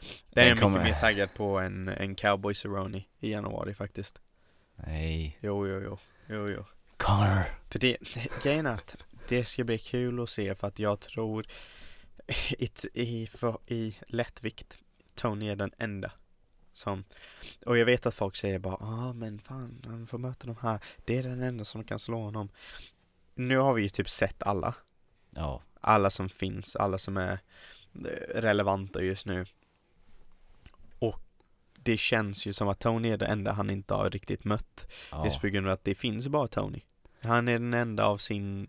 [0.00, 3.74] Den, Den är jag kommer- mycket mer taggad på än en Cowboy Cerrone i januari
[3.74, 4.20] faktiskt.
[4.74, 5.38] Nej.
[5.40, 5.98] Jo, jo, jo.
[6.26, 6.64] Jo, jo.
[6.96, 7.42] Connor.
[7.68, 7.96] För det,
[8.42, 8.96] grejen är att
[9.30, 11.46] det ska bli kul att se för att jag tror
[12.58, 14.78] i, i, för, i lättvikt
[15.14, 16.12] Tony är den enda
[16.72, 17.04] som
[17.66, 20.80] och jag vet att folk säger bara ah men fan han får möta de här
[21.04, 22.48] det är den enda som kan slå honom
[23.34, 24.74] nu har vi ju typ sett alla
[25.34, 25.62] Ja.
[25.80, 27.32] alla som finns alla som är
[27.94, 29.46] eh, relevanta just nu
[30.98, 31.22] och
[31.82, 35.24] det känns ju som att Tony är det enda han inte har riktigt mött ja.
[35.24, 36.80] Just på grund av att det finns bara Tony.
[37.24, 38.66] Han är den enda av sin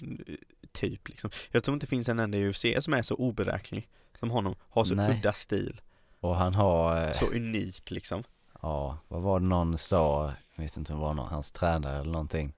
[0.72, 1.30] typ liksom.
[1.52, 3.88] Jag tror inte det finns en enda i UFC som är så oberäknelig
[4.20, 4.56] som honom.
[4.70, 5.18] Har så Nej.
[5.18, 5.82] udda stil.
[6.20, 8.24] Och han har, eh, Så unik liksom.
[8.62, 12.00] ja, vad var det någon sa, jag vet inte om det var någon, hans tränare
[12.00, 12.54] eller någonting.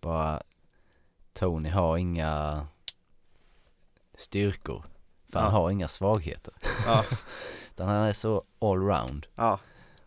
[0.00, 0.42] Bara,
[1.32, 2.66] Tony har inga
[4.14, 4.84] styrkor.
[5.32, 5.58] För han Ja.
[5.58, 6.54] har inga svagheter.
[6.86, 7.04] Ja.
[7.70, 9.26] Utan han är så allround.
[9.34, 9.58] ja.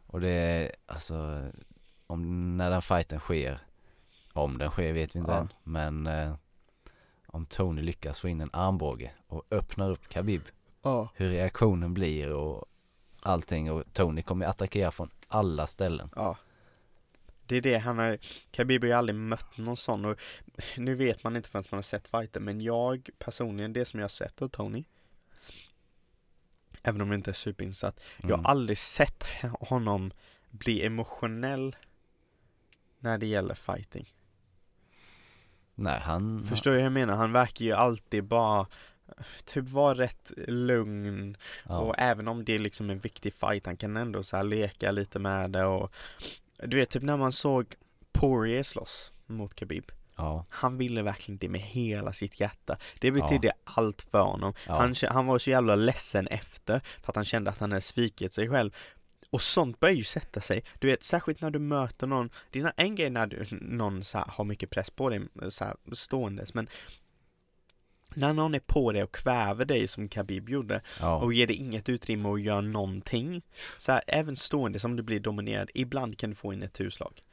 [0.07, 1.41] Och det är alltså,
[2.07, 3.59] om när den fighten sker,
[4.33, 5.37] om den sker vet vi inte Ja.
[5.37, 6.35] än, men eh,
[7.27, 10.41] om Tony lyckas få in en armbåge och öppnar upp Khabib,
[10.81, 11.09] Ja.
[11.15, 12.65] hur reaktionen blir och
[13.21, 16.09] allting och Tony kommer attackera från alla ställen.
[16.15, 16.37] Ja.
[17.45, 18.17] Det är det han har,
[18.51, 20.19] Khabib har ju aldrig mött någon sån och
[20.77, 24.03] nu vet man inte förrän man har sett fighten men jag personligen, det som jag
[24.03, 24.83] har sett av Tony
[26.83, 28.43] Även om jag inte är superinsatt Jag Mm.
[28.45, 29.23] har aldrig sett
[29.59, 30.11] honom
[30.49, 31.75] bli emotionell
[32.99, 34.13] när det gäller fighting.
[35.75, 37.15] Nej, han, Förstår du hur jag menar?
[37.15, 38.67] Han verkar ju alltid bara
[39.45, 43.77] typ vara rätt lugn ja, och även om det är liksom en viktig fight han
[43.77, 45.93] kan ändå så leka lite med det och
[46.63, 47.75] du vet typ när man såg
[48.11, 49.91] Poirier slåss mot Khabib.
[50.17, 52.77] ja, Han ville verkligen det med hela sitt hjärta.
[52.99, 54.53] Det betydde allt för honom.
[54.67, 57.81] ja, Han, han var så jävla ledsen efter för att han kände att han hade
[57.81, 58.71] svikit sig själv.
[59.33, 60.63] Och sånt börjar ju sätta sig.
[60.79, 62.29] Du vet, särskilt när du möter någon.
[62.49, 65.65] Det är en grej när du, någon så här, har mycket press på dig så
[65.65, 66.67] här, ståendes, men
[68.15, 71.55] när någon är på dig och kväver dig som Khabib gjorde ja, och ger dig
[71.55, 73.41] inget utrymme att göra någonting.
[73.77, 77.23] Så här, även stående som du blir dominerad, ibland kan du få in ett turslag.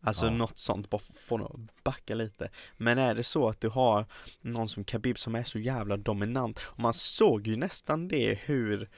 [0.00, 0.32] Alltså Ja.
[0.32, 2.50] något sånt, bara få något att backa lite.
[2.76, 4.06] Men är det så att du har
[4.40, 8.88] någon som Khabib som är så jävla dominant, och man såg ju nästan det hur,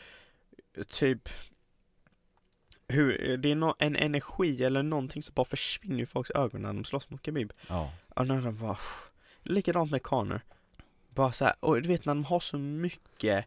[0.88, 1.28] typ,
[2.90, 6.72] hur, det är no, en energi eller någonting som bara försvinner i folks ögon när
[6.72, 7.52] de slåss mot Khabib.
[7.68, 8.78] ja, Och när de bara,
[9.42, 10.40] likadant med Connor.
[11.14, 13.44] Bara så här, och du vet när de har så mycket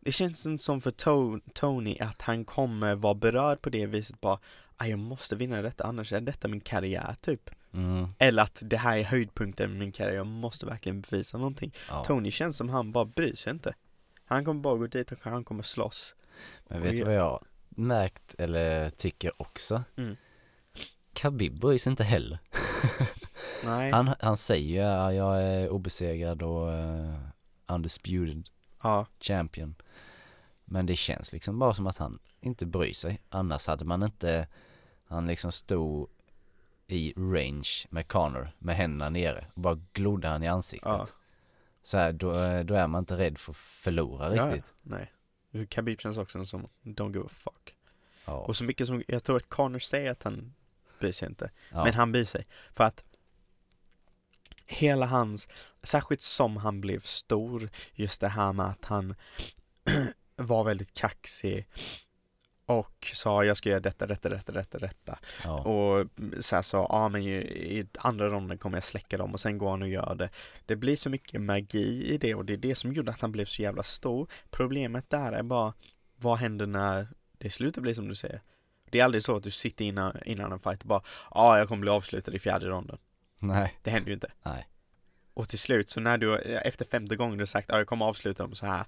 [0.00, 4.20] Det känns inte som för to- Tony att han kommer vara berörd på det viset
[4.20, 4.38] bara
[4.76, 8.76] "Ah, jag måste vinna detta annars är detta min karriär typ mm, Eller att det
[8.76, 12.04] här är höjdpunkten med min karriär, jag måste verkligen bevisa någonting ja.
[12.04, 13.74] Tony känns som han bara bryr sig inte
[14.24, 16.14] Han kommer bara gå dit och han kommer slåss
[16.68, 17.44] Men vet du vad jag
[17.76, 19.82] märkt eller tycker också?
[19.96, 20.16] Mm.
[21.12, 22.38] Khabib bryr sig inte heller.
[23.64, 27.14] Nej, Han, han säger att jag är obesegrad och eh,
[27.66, 28.48] undisputed
[28.82, 29.74] ja, champion.
[30.64, 33.20] Men det känns liksom bara som att han inte bryr sig.
[33.28, 34.46] Annars hade man inte,
[35.08, 36.08] han liksom stod
[36.86, 40.92] i range med Connor med händerna nere och bara glodde han i ansiktet.
[40.92, 41.06] ja,
[41.82, 44.72] Så här, då, eh, då är man inte rädd för att förlora ja, riktigt.
[44.82, 45.12] nej
[45.70, 47.76] Khabib känns också som, don't give a fuck
[48.24, 48.32] Ja.
[48.32, 50.54] Och så mycket som, jag tror att Connor säger att han
[50.98, 51.50] bryr sig inte.
[51.70, 51.84] Ja.
[51.84, 52.46] Men han bryr sig.
[52.72, 53.04] För att
[54.66, 55.48] hela hans,
[55.82, 59.14] särskilt som han blev stor, just det här med att han
[60.36, 61.68] var väldigt kaxig
[62.72, 65.18] och sa jag ska göra detta, detta, detta, detta, detta.
[65.44, 65.60] ja.
[65.60, 66.06] Och
[66.40, 69.58] så här sa, ja men ju, i andra ronden kommer jag släcka dem och sen
[69.58, 70.30] går han och gör det.
[70.66, 73.32] Det blir så mycket magi i det och det är det som gjorde att han
[73.32, 74.30] blev så jävla stor.
[74.50, 75.72] Problemet där är bara,
[76.16, 77.08] vad händer när
[77.38, 78.40] det slutar bli som du säger?
[78.90, 81.68] Det är aldrig så att du sitter innan, innan en fight och bara, ja jag
[81.68, 82.98] kommer bli avslutad i fjärde ronden.
[83.40, 83.74] Nej.
[83.82, 84.32] Det händer ju inte.
[84.42, 84.68] Nej.
[85.34, 88.06] Och till slut så när du, efter femte gången du har sagt, ja jag kommer
[88.06, 88.84] avsluta dem så här.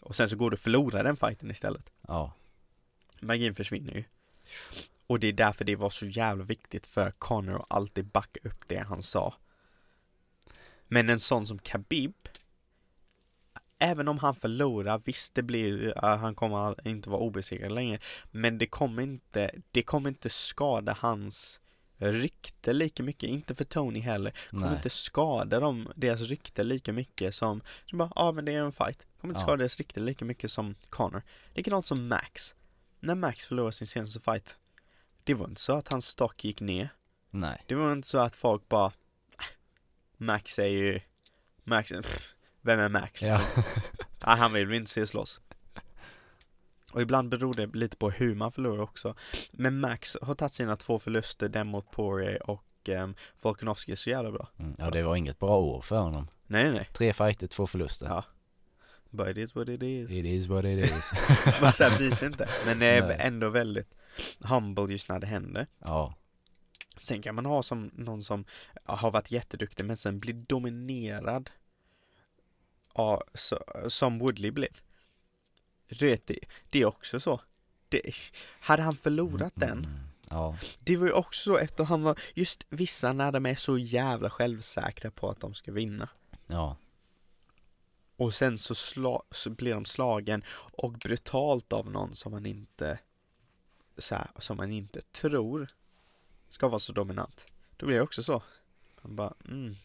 [0.00, 1.92] Och sen så går du och förlorar den fighten istället.
[2.08, 2.32] Ja.
[3.20, 4.04] Magin försvinner ju.
[5.06, 8.68] Och det är därför det var så jävla viktigt för Connor att alltid backa upp
[8.68, 9.34] det han sa.
[10.88, 12.14] Men en sån som Khabib
[13.82, 17.98] Även om han förlorar, visst det blir, han kommer inte vara obesegrad längre
[18.30, 21.60] Men det kommer inte, det kommer inte skada hans
[21.96, 24.76] rykte lika mycket, inte för Tony heller Kommer Nej.
[24.76, 28.64] inte skada dem, deras rykte lika mycket som, som bara, ja ah, men det är
[28.64, 29.46] en fight Kommer inte Ja.
[29.46, 31.22] skada deras rykte lika mycket som Connor
[31.54, 32.54] Likadant som Max
[33.00, 34.56] När Max förlorade sin senaste fight
[35.24, 36.88] Det var inte så att hans stock gick ner
[37.30, 37.64] Nej.
[37.66, 39.44] Det var inte så att folk bara "Äh,
[40.16, 41.00] Max är ju
[41.64, 43.38] Max, pff, vem är Max Ja.
[43.38, 43.62] liksom?
[44.26, 45.40] Nej, han vill vi inte se slåss
[46.92, 49.14] Och ibland beror det lite på hur man förlorar också
[49.50, 54.30] Men Max har tagit sina två förluster, den mot Poirier och um, Volkanovski så jävla
[54.30, 54.74] bra Mm.
[54.78, 56.28] Ja, det var inget bra år för honom.
[56.46, 58.06] Nej nej, nej, Tre fighter, två förluster.
[58.06, 58.24] Ja.
[59.10, 61.12] But it is what it is It is what it is.
[61.62, 63.16] Man så här bryr sig inte Men det är Nej.
[63.20, 63.94] ändå väldigt
[64.40, 66.14] humble just när det händer ja.
[66.96, 68.44] Sen kan man ha som någon som
[68.84, 71.50] har varit jätteduktig men sen blir dominerad
[72.92, 73.58] av, så,
[73.88, 74.68] som Woodley blev.
[75.88, 76.38] Du vet, det,
[76.70, 77.40] det är också så.
[77.88, 78.02] Det,
[78.60, 79.90] hade han förlorat den, Mm.
[80.30, 80.56] Ja.
[80.80, 84.30] det var ju också så efter han var, just vissa när de är så jävla
[84.30, 86.08] självsäkra på att de ska vinna.
[86.46, 86.76] Ja.
[88.20, 90.42] Och sen så, sla, så blir de slagen
[90.72, 92.98] och brutalt av någon som man inte
[93.98, 95.66] så här, som man inte tror
[96.48, 97.52] ska vara så dominant.
[97.76, 98.42] Då blir det också så.
[99.02, 99.76] Man bara, mm.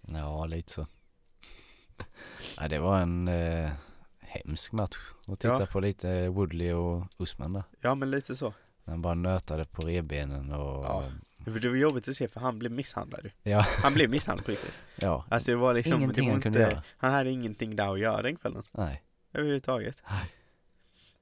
[0.00, 0.86] Ja, lite så.
[2.56, 3.70] ja, det var en eh,
[4.20, 5.66] hemsk match att titta Ja.
[5.66, 7.64] på lite Woodley och Usman där.
[7.80, 8.54] Ja men lite så.
[8.84, 11.12] Han bara nötade på revbenen och Ja.
[11.44, 14.50] För det var jobbigt att se för han blev misshandlad ja, Han blev misshandlad på
[14.50, 14.82] riktigt.
[14.96, 15.24] ja.
[15.30, 16.82] Alltså det var liksom, Ingenting det var han kunde inte, göra.
[16.96, 18.62] Han hade ingenting där att göra den kvällen.
[18.72, 19.02] Nej.
[19.32, 19.96] Överhuvudtaget.
[20.10, 20.32] Nej.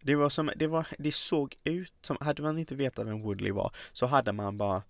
[0.02, 3.52] Det var som, det var, det såg ut som, hade man inte vetat vem Woodley
[3.52, 4.82] var så hade man bara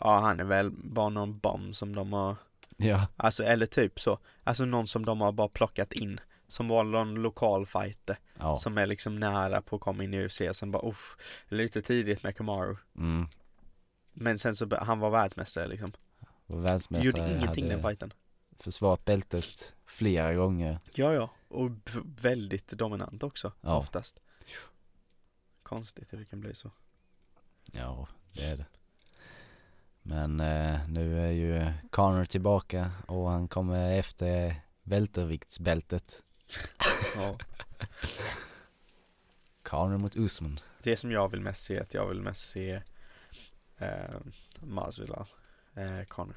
[0.00, 2.36] Ja han är väl bara någon bomb som de har
[2.76, 6.84] Ja, Alltså eller typ så Alltså någon som de har bara plockat in Som var
[6.84, 8.56] någon lokal fighter ja.
[8.56, 11.16] Som är liksom nära på att komma in i UFC sen bara usch
[11.48, 13.26] Lite tidigt med Kamaru Mm.
[14.20, 15.92] Men sen så, han var världsmästare liksom
[16.46, 18.12] Och världsmästare Gjorde ingenting den fighten
[18.58, 20.78] försvarat bältet flera gånger.
[20.94, 21.70] Ja ja, och
[22.20, 23.76] väldigt dominant också Ja.
[23.76, 24.20] oftast
[25.62, 26.70] Konstigt hur det kan bli så
[27.72, 28.66] Ja, det är det.
[30.02, 36.22] Men eh, nu är ju Connor tillbaka och han kommer efter välterviktsbältet.
[37.16, 37.38] Ja
[39.62, 40.60] Connor mot Usman.
[40.82, 42.82] Det som jag vill mest se att jag vill mest se
[43.78, 43.88] eh,
[44.60, 45.26] Masvidal
[45.74, 46.36] eh, Connor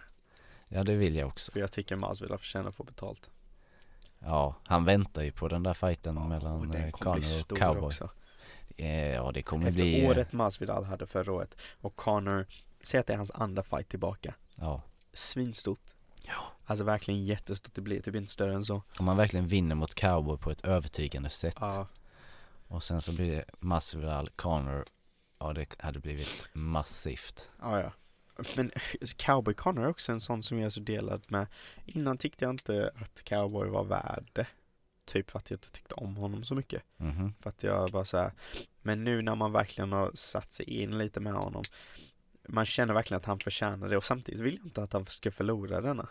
[0.67, 1.51] Ja, det vill jag också.
[1.51, 3.29] För jag tycker Masvidal förtjänar att få betalt
[4.19, 7.17] Ja, han väntar ju på den där fighten och mellan eh, Connor
[7.51, 7.81] och Cowboy.
[7.85, 8.09] också
[8.77, 10.03] Eh, Ja, det kommer Efter bli...
[10.03, 12.45] eh, året Masvidal hade förra året och Connor,
[12.83, 14.81] säg att det är hans andra fight tillbaka Ja,
[15.13, 15.79] Svinstort
[16.27, 16.33] Ja.
[16.65, 19.95] Alltså verkligen jättestort, det blir typ inte större än så om man verkligen vinner mot
[19.95, 21.55] Cowboy på ett övertygande sätt.
[21.59, 21.87] Ja,
[22.67, 24.83] Och sen så blir det Masvidal, Connor.
[25.41, 27.51] Ja, det hade blivit massivt.
[27.61, 27.91] ja, ja.
[28.55, 28.71] Men
[29.17, 31.47] Cowboy Connor är också en sån som jag är så delad med
[31.85, 34.47] Innan tyckte jag inte att Cowboy var värd det
[35.05, 37.33] Typ för att jag inte tyckte om honom så mycket Mhm.
[37.39, 38.31] För att jag bara så här.
[38.81, 41.63] Men nu när man verkligen har satt sig in lite med honom
[42.47, 45.31] Man känner verkligen att han förtjänar det och samtidigt vill jag inte att han ska
[45.31, 46.09] förlora denna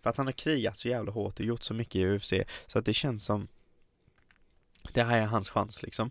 [0.00, 2.32] För att han har krigat så jävla hårt och gjort så mycket i UFC
[2.66, 3.48] Så att det känns som
[4.92, 6.10] Det här är hans chans liksom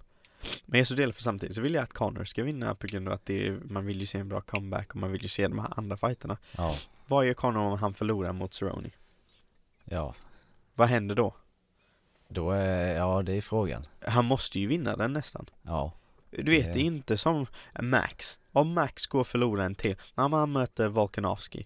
[0.65, 2.87] Men jag är så delad för samtidigt så vill jag att Connor ska vinna på
[2.87, 5.21] grund av att det är, man vill ju se en bra comeback och man vill
[5.23, 6.75] ju se de här andra fighterna Ja,
[7.07, 8.89] Vad gör Connor om han förlorar mot Cerrone?
[9.83, 10.15] ja.
[10.75, 11.35] Vad händer då?
[12.27, 13.85] Då är, ja det är frågan.
[14.07, 15.93] Han måste ju vinna den nästan Ja,
[16.29, 17.45] Du vet, Det- det är inte som
[17.81, 18.39] Max.
[18.51, 21.65] Om Max går och förlorar en till, när man möter Volkanovski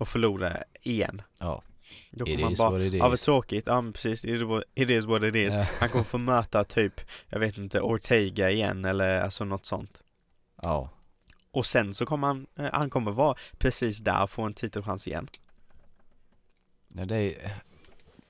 [0.00, 1.22] och förlorar igen.
[1.40, 1.62] ja.
[2.10, 4.24] Då kommer is bara, ja vad tråkigt, ja men precis,
[4.74, 5.54] it is what it is.
[5.56, 10.02] Han kommer få möta typ, jag vet inte, Ortega igen eller alltså något sånt.
[10.62, 10.90] Ja,
[11.50, 15.08] Och sen så kommer han, eh, han kommer vara precis där och få en titelchans
[15.08, 15.28] igen.
[16.94, 17.50] Ja, det är,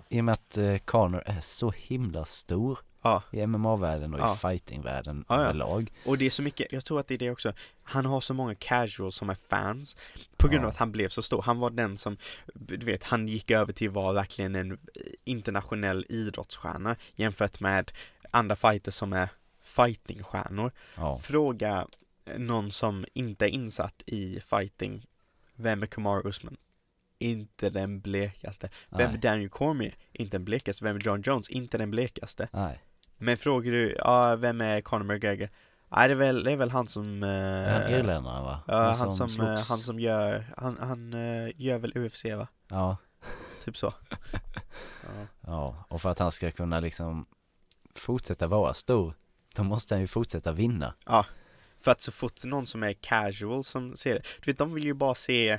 [0.08, 3.22] I och med att eh, Conor är så himla stor Ja.
[3.30, 4.34] i MMA-världen och Ja.
[4.34, 5.92] i fighting-världen Ja, överlag.
[6.06, 8.34] Och det är så mycket, jag tror att det är det också, han har så
[8.34, 9.96] många casuals som är fans
[10.36, 11.42] på grund av att han blev så stor.
[11.42, 12.16] Han var den som,
[12.54, 14.78] du vet, han gick över till att vara verkligen en
[15.24, 17.92] internationell idrottsstjärna jämfört med
[18.30, 19.28] andra fighters som är
[19.64, 20.72] fightingstjärnor.
[21.22, 21.86] Fråga
[22.36, 25.06] någon som inte är insatt i fighting,
[25.54, 26.56] vem är Kumar Usman?
[27.18, 28.68] Inte den blekaste.
[28.90, 29.94] Vem är nej, Daniel Cormier?
[30.12, 30.84] Inte den blekaste.
[30.84, 31.50] Vem är John Jones?
[31.50, 32.48] Inte den blekaste.
[32.52, 32.80] nej.
[33.22, 35.48] Men frågar du, ja, vem är Conor McGregor?
[35.88, 37.22] Nej, det är väl, det är väl han som...
[37.22, 38.62] Är han irländare va?
[38.66, 42.48] Ja, han som, eh, han som gör, han, han eh, gör väl UFC va?
[42.68, 42.96] Ja,
[43.64, 43.94] Typ så.
[45.02, 45.26] ja.
[45.40, 47.26] ja, och för att han ska kunna liksom
[47.94, 49.14] fortsätta vara stor,
[49.54, 50.94] då måste han ju fortsätta vinna.
[51.78, 54.84] För att så fort någon som är casual som ser det, du vet de vill
[54.84, 55.58] ju bara se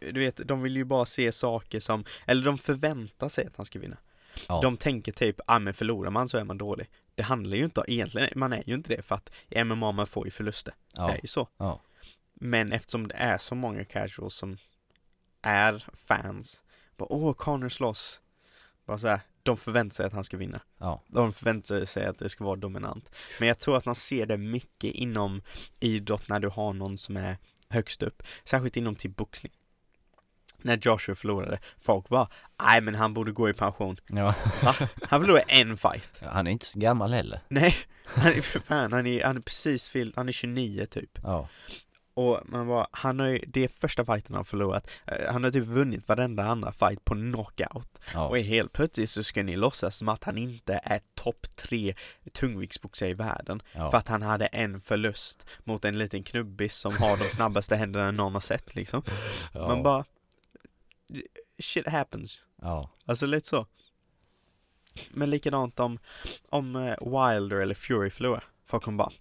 [0.00, 3.66] du vet, de vill ju bara se saker som, eller de förväntar sig att han
[3.66, 3.96] ska vinna.
[4.48, 4.60] Ja.
[4.62, 6.88] De tänker typ, ah men förlorar man så är man dålig.
[7.14, 10.06] Det handlar ju inte, egentligen, man är ju inte det för att i MMA man
[10.06, 10.74] får ju förluster.
[10.94, 11.48] Det Ja, är ju så.
[11.56, 11.80] ja,
[12.34, 14.56] Men eftersom det är så många casuals som
[15.42, 16.62] är fans,
[16.96, 18.20] bara åh, Connor slåss.
[18.86, 20.60] Bara så här, de förväntar sig att han ska vinna.
[20.78, 23.10] ja, De förväntar sig att det ska vara dominant.
[23.38, 25.42] Men jag tror att man ser det mycket inom
[25.80, 27.36] idrott när du har någon som är
[27.68, 28.22] högst upp.
[28.44, 29.52] Särskilt inom till boxning.
[30.64, 32.28] När Joshua förlorade, folk bara
[32.62, 33.96] nej men han borde gå i pension.
[34.08, 34.34] ja.
[35.08, 36.10] Han förlorade en fight.
[36.22, 37.40] Han är inte så gammal heller.
[37.48, 41.18] Nej, han är för fan, han är, han är precis fylld, han är 29 typ.
[41.22, 41.48] Ja,
[42.14, 44.90] Och man bara, han har ju, det är första fighten han förlorat.
[45.06, 47.98] Eh, Han har typ vunnit varenda andra fight på knockout.
[48.14, 51.94] ja, Och helt plötsligt så ska ni låtsas som att han inte är topp tre
[52.32, 53.62] tungviktsboxare i världen.
[53.72, 53.90] ja.
[53.90, 58.10] För att han hade en förlust mot en liten knubbis som har de snabbaste händerna
[58.10, 59.02] någon har sett liksom.
[59.52, 59.68] ja.
[59.68, 60.04] Man bara,
[61.58, 62.46] shit happens.
[62.62, 63.66] ja, Alltså lite så.
[65.10, 65.98] Men likadant om,
[66.48, 68.44] om eh, Wilder eller Fury förlorar.
[68.66, 69.12] Folk kommer bara,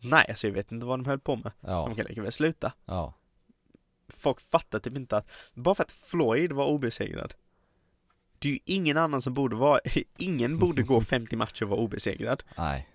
[0.00, 1.52] nej alltså jag vet inte vad de höll på med.
[1.60, 2.72] ja, De kan lika väl sluta.
[2.84, 3.14] ja,
[4.16, 7.34] Folk fattar typ inte att, bara för att Floyd var obesegrad.
[8.38, 9.80] Det är ju ingen annan som borde vara,
[10.18, 12.42] ingen borde gå 50 matcher och vara obesegrad.
[12.56, 12.88] nej.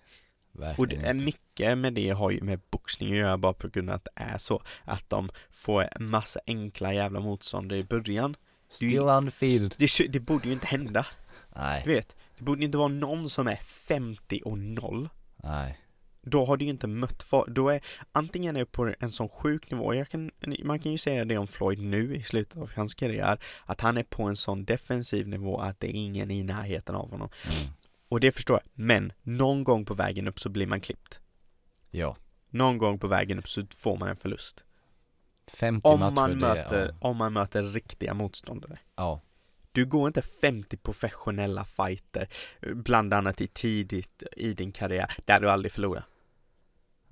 [0.78, 3.90] Och det är mycket med det har ju med boxning att göra bara på grund
[3.90, 4.62] av att det är så.
[4.84, 8.36] Att de får en massa enkla jävla motstånd i början.
[8.70, 9.76] Still undefeated.
[9.78, 11.06] Det, det borde ju inte hända.
[11.54, 15.10] Du Nej, vet, det borde inte vara någon som är 50 och 0.
[15.44, 15.80] nej,
[16.22, 17.82] Då har du ju inte mött för, då är
[18.12, 20.32] antingen är det på en sån sjuk nivå, jag kan,
[20.64, 23.98] man kan ju säga det om Floyd nu i slutet av hans karriär, att han
[23.98, 27.30] är på en sån defensiv nivå att det är ingen i närheten av honom.
[27.46, 27.68] mm.
[28.10, 31.20] Och det förstår jag, men någon gång på vägen upp så blir man klippt.
[31.92, 32.18] ja.
[32.50, 34.64] Någon gång på vägen upp så får man en förlust.
[35.48, 38.80] 50 Om man det, möter, ja, om man möter riktiga motståndare.
[38.96, 39.22] ja,
[39.72, 42.28] Du går inte 50 professionella fighter,
[42.62, 46.04] bland annat i tidigt i din karriär, där du aldrig förlorar.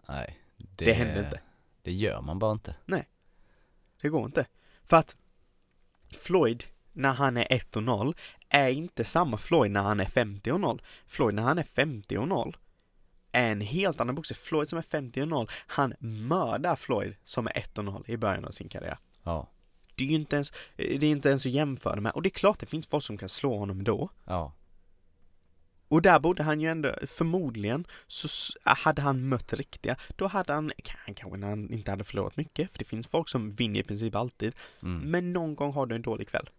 [0.08, 0.40] nej.
[0.58, 1.42] Det händer inte.
[1.82, 2.76] Det gör man bara inte.
[4.02, 4.46] Det går inte.
[4.86, 5.18] För att
[6.18, 8.16] Floyd, när han är 1 och 0,
[8.56, 10.82] är inte samma Floyd när han är 50 och 0.
[11.08, 12.58] Floyd när han är 50 och 0
[13.32, 14.38] är en helt annan boxare.
[14.38, 18.18] Floyd som är 50 och 0, han mördar Floyd som är 1 och 0 i
[18.18, 18.98] början av sin karriär.
[19.24, 19.50] Ja,
[19.96, 22.12] Det är ju inte ens, det är inte ens att jämföra med.
[22.12, 24.10] Och det är klart det finns folk som kan slå honom då.
[24.26, 24.54] ja,
[25.88, 28.28] Och där borde han ju ändå, förmodligen, så
[28.64, 30.72] hade han mött riktiga, då hade han,
[31.06, 33.84] han kanske när han inte hade förlorat mycket, för det finns folk som vinner i
[33.84, 35.00] princip alltid, mm.
[35.00, 36.50] men någon gång har du en dålig kväll.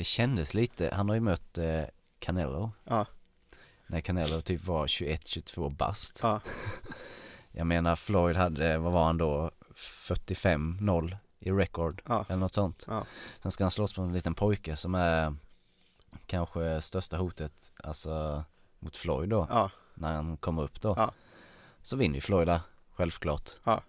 [0.00, 1.82] Det kändes lite, han har ju mött eh,
[2.18, 2.70] Canelo.
[2.84, 3.06] Ja.
[3.86, 6.20] När Canelo typ var 21-22 bast.
[6.22, 6.40] Ja.
[7.52, 12.24] Jag menar Floyd hade, vad var han då, 45-0 i record Ja.
[12.28, 12.84] eller något sånt.
[12.88, 13.06] Ja.
[13.40, 15.34] Sen ska han slåss på en liten pojke som är
[16.26, 18.44] kanske största hotet, alltså
[18.78, 19.70] mot Floyd då, Ja.
[19.94, 20.94] när han kommer upp då.
[20.96, 21.12] Ja.
[21.82, 22.60] Så vinner ju Floyd där,
[22.94, 23.50] självklart.
[23.64, 23.82] Ja.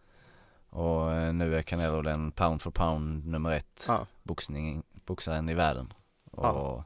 [0.70, 4.07] Och eh, nu är Canelo den pound for pound nummer ett Ja.
[4.24, 5.93] boxning, boxaren i världen.
[6.32, 6.86] Och, Ja.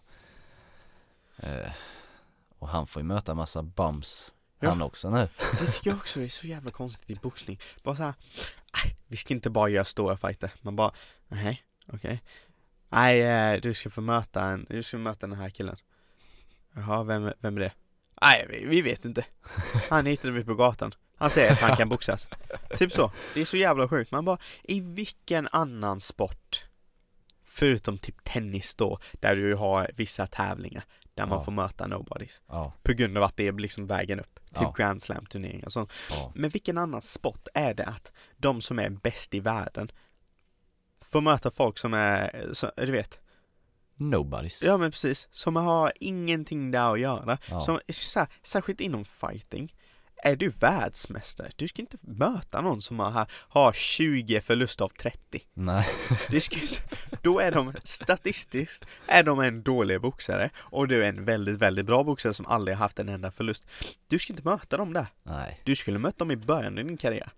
[1.37, 1.71] eh,
[2.59, 4.69] och han får ju möta massa bums Ja.
[4.69, 5.29] han också nu.
[5.59, 7.59] Det tycker jag också är så jävla konstigt i boxning.
[7.83, 8.13] Bara såhär,
[8.83, 10.51] "Aj, vi ska inte bara göra stora fighter.
[10.61, 10.91] Man bara,
[11.27, 12.23] nej, okej.
[12.89, 15.77] Nej, eh, du ska få möta en, du ska möta den här killen.
[16.75, 17.71] Jaha, vem, vem är det?
[18.21, 19.25] Nej, vi, vi vet inte.
[19.89, 20.93] Han hittade vi på gatan.
[21.17, 22.27] Han säger att han kan boxas.
[22.77, 23.11] Typ så.
[23.33, 24.11] Det är så jävla sjukt.
[24.11, 26.63] Man bara, i vilken annan sport,
[27.55, 30.83] förutom typ tennis då, där du har vissa tävlingar,
[31.13, 31.43] där man Ja.
[31.43, 32.41] får möta nobodies.
[32.47, 34.73] Ja, På grund av att det är liksom vägen upp till Ja.
[34.77, 35.91] Grand Slam turneringar och sånt.
[36.35, 39.91] Men vilken annan sport är det att de som är bäst i världen
[41.01, 43.19] får möta folk som är, så, du vet,
[43.97, 44.63] nobodies.
[44.63, 47.37] ja men precis, som har ingenting där att göra.
[47.65, 49.75] Som, så här, särskilt inom fighting.
[50.23, 55.41] Är du världsmästare, du ska inte möta någon som har, har 20 förluster av 30.
[55.53, 55.87] Nej,
[56.29, 56.81] Det ska inte,
[57.21, 61.85] då är de statistiskt är de en dålig boxare och du är en väldigt, väldigt
[61.85, 63.65] bra boxare som aldrig har haft en enda förlust.
[64.07, 65.07] Du ska inte möta dem där.
[65.23, 67.29] nej, Du skulle möta dem i början av din karriär.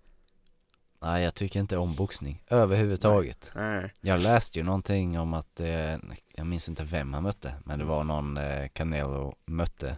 [1.02, 3.52] nej jag tycker inte om boxning överhuvudtaget.
[3.56, 3.94] Nej.
[4.02, 5.96] Jag läste ju någonting om att, eh,
[6.36, 9.98] jag minns inte vem han mötte, men det var någon eh, Canelo mötte.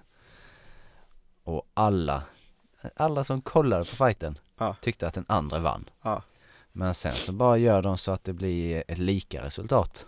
[1.44, 2.24] Och alla,
[2.96, 4.76] alla som kollade på fighten Ja.
[4.82, 5.90] tyckte att den andra vann.
[6.02, 6.22] Ja.
[6.72, 10.08] Men sen så bara gör de så att det blir ett lika resultat.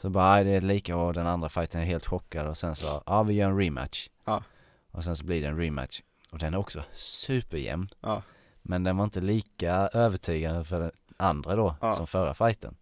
[0.00, 2.76] Så bara, "Aj, det är lika och den andra fighten är helt chockad och sen
[2.76, 4.08] så, ja vi gör en rematch.
[4.24, 4.42] Ja.
[4.90, 6.00] Och sen så blir det en rematch.
[6.30, 7.88] Och den är också superjämn.
[8.00, 8.22] Ja.
[8.62, 11.92] Men den var inte lika övertygande för den andra då, Ja.
[11.92, 12.76] som förra fighten.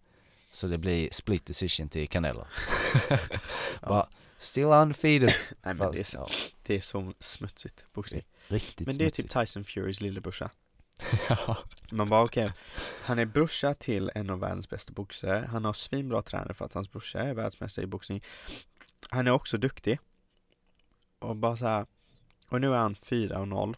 [0.53, 2.45] Så det blir split decision till Canelo.
[3.80, 4.07] Bara,
[4.43, 5.30] still undefeated.
[5.62, 6.28] Nej men Fast, det är, så, ja,
[6.62, 8.22] det är så smutsigt boxning.
[8.49, 9.30] riktigt Men det är typ.
[9.30, 10.51] Tyson Furys lillebrorsa.
[11.28, 11.59] ja.
[11.90, 12.53] Man bara okej,
[13.03, 15.49] han är brorsa till en av världens bästa boxare.
[15.51, 18.24] Han har svinbra tränare för att hans brorsa är världsmästare i boxning.
[19.11, 19.99] Han är också duktig.
[21.18, 21.86] Och bara så här.
[22.49, 23.76] Och nu är han 4 och 0.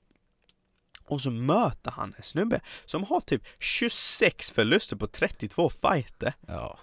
[1.05, 6.35] Och så möter han en snubbe som har typ 26 förluster på 32 fighter.
[6.47, 6.79] ja.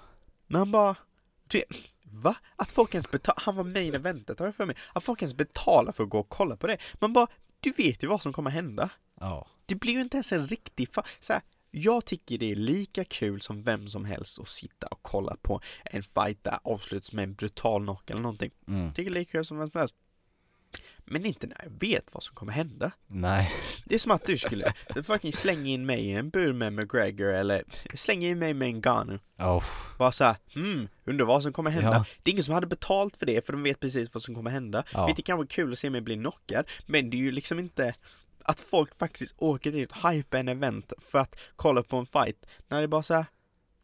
[0.48, 0.96] Men han bara,
[2.12, 2.36] va?
[2.56, 4.76] Att folk ens betalar, han var med i eventet har jag för mig.
[4.94, 6.78] Att folk ens betalar för att gå och kolla på det.
[6.94, 7.28] Man bara,
[7.60, 8.90] du vet ju vad som kommer hända.
[9.20, 9.48] Ja.
[9.66, 11.42] Det blir ju inte ens en riktig fa- så här,
[11.72, 15.62] Jag tycker det är lika kul som vem som helst att sitta och kolla på
[15.86, 18.52] en fight där avslutas med en brutal knock eller någonting.
[18.68, 18.94] Mm.
[18.94, 19.96] Tycker det är lika kul som vem som helst.
[21.06, 22.92] Men inte när jag vet vad som kommer hända.
[23.08, 23.52] Nej.
[23.86, 27.34] Det är som att du skulle fucking slänga in mig i en bur med McGregor
[27.34, 27.64] eller
[27.94, 29.20] slänga in mig med en Ganu.
[29.40, 29.64] Oh.
[29.98, 31.94] Bara såhär, hmm, undrar vad som kommer hända.
[31.94, 32.06] Ja.
[32.24, 34.52] Det är ingen som hade betalt för det för de vet precis vad som kommer
[34.52, 34.84] hända.
[34.94, 35.06] Ja.
[35.06, 37.94] Vilket kan vara kul att se mig bli knockad, men det är ju liksom inte
[38.44, 42.46] att folk faktiskt åker dit och hypar en event för att kolla på en fight.
[42.68, 43.26] När det är bara såhär,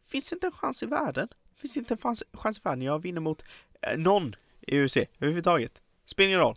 [0.04, 1.28] finns det inte en chans i världen?
[1.56, 2.82] Finns inte en chans, chans i världen?
[2.82, 3.44] Jag vinner mot
[3.82, 5.82] eh, någon i UFC överhuvudtaget.
[6.04, 6.56] Spelar ingen roll.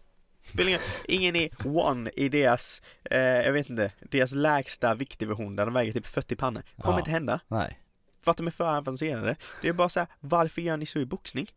[1.05, 2.81] Ingen, är one i deras,
[3.11, 6.63] eh, jag vet inte, deras lägsta viktdivision där de väger typ 40 pannor.
[6.81, 6.99] Kommer Ja.
[6.99, 7.39] inte hända.
[7.47, 7.79] Nej.
[8.23, 9.35] För att de är för avancerade.
[9.61, 11.47] Det är bara så här, varför gör ni så i boxning?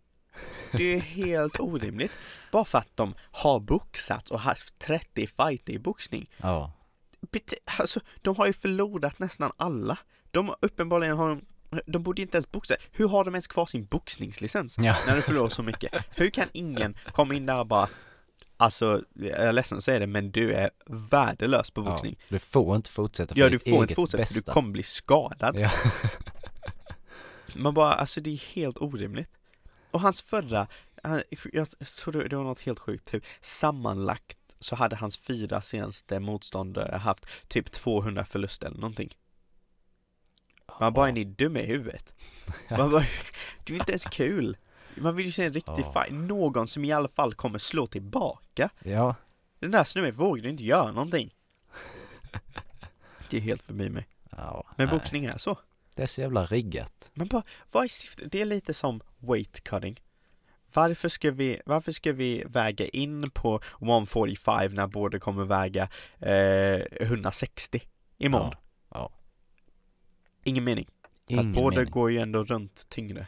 [0.72, 2.12] Det är helt orimligt.
[2.52, 6.30] Bara för att de har boxats och haft 30 fighter i boxning.
[6.36, 6.72] Ja.
[7.78, 9.98] Alltså, de har ju förlorat nästan alla.
[10.30, 11.42] De uppenbarligen har de,
[11.86, 12.74] de borde inte ens boxa.
[12.92, 14.78] Hur har de ens kvar sin boxningslicens?
[14.78, 14.96] Ja.
[15.06, 15.92] När de förlorar så mycket.
[16.10, 17.88] Hur kan ingen komma in där och bara
[18.64, 21.84] Alltså, jag är ledsen att säga det, men du är värdelös på ja.
[21.90, 22.18] boxning.
[22.28, 24.50] Du får inte fortsätta för Ja, du ditt får inte fortsätta, för bästa.
[24.50, 25.56] du kommer bli skadad.
[25.58, 25.70] Ja.
[27.54, 29.30] Man bara, alltså det är helt orimligt.
[29.90, 30.66] Och hans förra,
[31.02, 36.20] han, jag tror det var något helt sjukt, typ sammanlagt så hade hans fyra senaste
[36.20, 39.16] motståndare haft typ 200 förluster eller någonting.
[40.80, 42.12] Man bara, är ni dumma i huvudet?
[42.70, 43.04] Man bara,
[43.64, 44.56] det är inte ens kul.
[44.96, 45.92] Man vill ju se en riktig Ja.
[45.92, 48.70] fight, någon som i alla fall kommer slå tillbaka.
[48.84, 49.14] Ja.
[49.58, 51.34] Den där snubben vågade inte göra någonting.
[53.30, 54.06] Det är helt förbi mig.
[54.30, 54.64] ja.
[54.76, 54.98] Men nej.
[54.98, 55.58] boxning är så.
[55.96, 57.10] Det är så jävla riggat.
[57.14, 57.42] Men bara,
[57.72, 58.32] vad är syftet?
[58.32, 60.00] Det är lite som weight cutting.
[60.72, 65.88] Varför ska vi, varför ska vi väga in på 145 när båda kommer väga
[66.18, 67.82] eh, 160
[68.18, 68.50] imorgon?
[68.52, 68.58] Ja.
[68.88, 69.12] ja.
[70.44, 70.86] Ingen mening.
[71.26, 73.26] För Ingen att båda går ju ändå runt tyngre.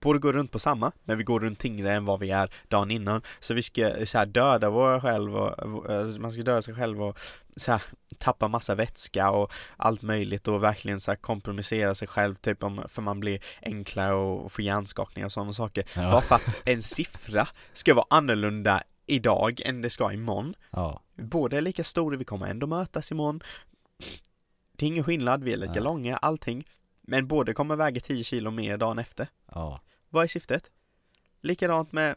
[0.00, 2.90] Båda går runt på samma, men vi går runt tyngre än vad vi är dagen
[2.90, 3.22] innan.
[3.40, 7.02] Så vi ska så här, döda våra själv och, eh, man ska döda sig själv
[7.02, 7.18] och
[7.56, 7.82] så här,
[8.18, 12.82] tappa massa vätska och allt möjligt och verkligen så här, kompromissera sig själv typ om,
[12.88, 15.84] för man blir enklare och får hjärnskakningar och sådana saker.
[15.94, 16.20] Bara Ja.
[16.20, 20.54] för att en siffra ska vara annorlunda idag än det ska imorgon.
[20.70, 21.02] ja.
[21.16, 23.40] Båda är lika stora, vi kommer ändå mötas imorgon.
[24.76, 25.82] Det är ingen skillnad, vi är lika Nej.
[25.82, 26.66] långa, allting.
[27.02, 29.26] Men båda kommer väga 10 kilo mer dagen efter.
[29.54, 29.80] Ja.
[30.10, 30.70] Vad är syftet?
[31.40, 32.16] Likadant med...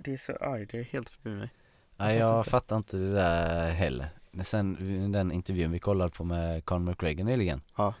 [0.00, 1.50] Det är så, aj, det är helt förbi mig.
[1.96, 4.08] Nej, Jag jag fattar inte det där heller.
[4.30, 7.62] Men Sen den intervjun vi kollade på med Conor McGregor nyligen.
[7.76, 7.94] Ja.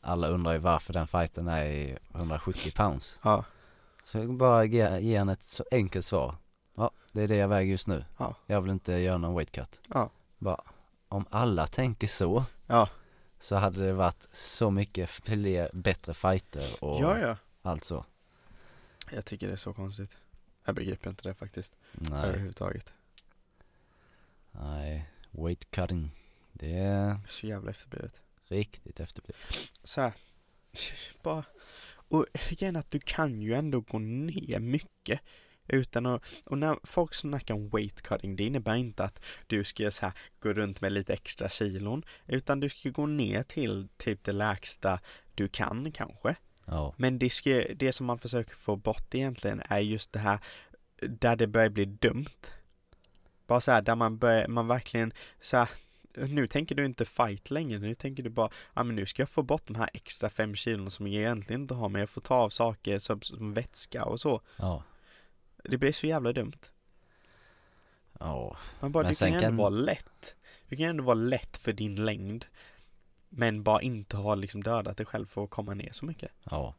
[0.00, 3.20] Alla undrar ju varför den fighten är i 170 pounds.
[3.22, 3.44] Ja,
[4.04, 6.34] Så jag bara ge, ge han ett så enkelt svar.
[6.76, 8.04] Ja, det är det jag väger just nu.
[8.18, 8.34] Ja.
[8.46, 9.80] Jag vill inte göra någon weight cut.
[9.88, 10.10] Ja.
[10.38, 10.60] Bara,
[11.08, 12.88] om alla tänker så, ja,
[13.40, 17.36] så hade det varit så mycket fler, bättre fighter och ja, ja.
[17.62, 18.04] Allt så.
[19.10, 20.16] Jag tycker det är så konstigt.
[20.64, 21.72] Jag begriper inte det faktiskt.
[21.92, 22.92] Nej, Överhuvudtaget.
[24.52, 26.10] nej, weight cutting.
[26.52, 28.20] Det är Så jävla efterblivet.
[28.48, 29.70] riktigt efterblivet.
[29.84, 30.12] Så här.
[31.22, 31.44] Bara.
[32.08, 35.20] Och grejen att du kan ju ändå gå ner mycket.
[35.68, 39.90] Utan att, och när folk snackar om weight cutting, det innebär inte att du ska
[39.90, 42.04] så här, gå runt med lite extra kilon.
[42.26, 45.00] Utan du ska gå ner till typ det lägsta
[45.34, 46.36] du kan kanske.
[46.64, 50.38] Ja, Men det, ska, det som man försöker få bort egentligen är just det här
[51.00, 52.26] där det börjar bli dumt.
[53.46, 55.68] Bara så här, där man börjar, man verkligen så här,
[56.14, 59.28] nu tänker du inte fight längre, nu tänker du bara, ja men nu ska jag
[59.28, 62.20] få bort de här extra fem kilon som jag egentligen inte har, men jag får
[62.20, 64.40] ta av saker som, som vätska och så.
[64.56, 64.82] ja,
[65.64, 66.58] Det blir så jävla dumt.
[68.20, 70.34] ja, Man bara, Men sen kan ju ändå kan- vara lätt.
[70.68, 72.44] Du kan ju ändå vara lätt för din längd.
[73.34, 76.32] Men bara inte ha liksom dödat dig själv för att komma ner så mycket.
[76.50, 76.74] ja.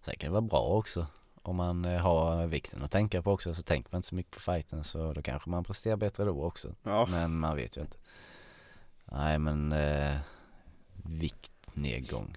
[0.00, 1.06] Sen kan det vara bra också.
[1.42, 4.32] Om man eh, har vikten att tänka på också så tänker man inte så mycket
[4.32, 6.74] på fighten så då kanske man presterar bättre då också.
[6.82, 7.06] Ja.
[7.06, 7.98] Men man vet ju inte.
[9.04, 10.16] Nej men eh,
[11.04, 12.36] viktnedgång.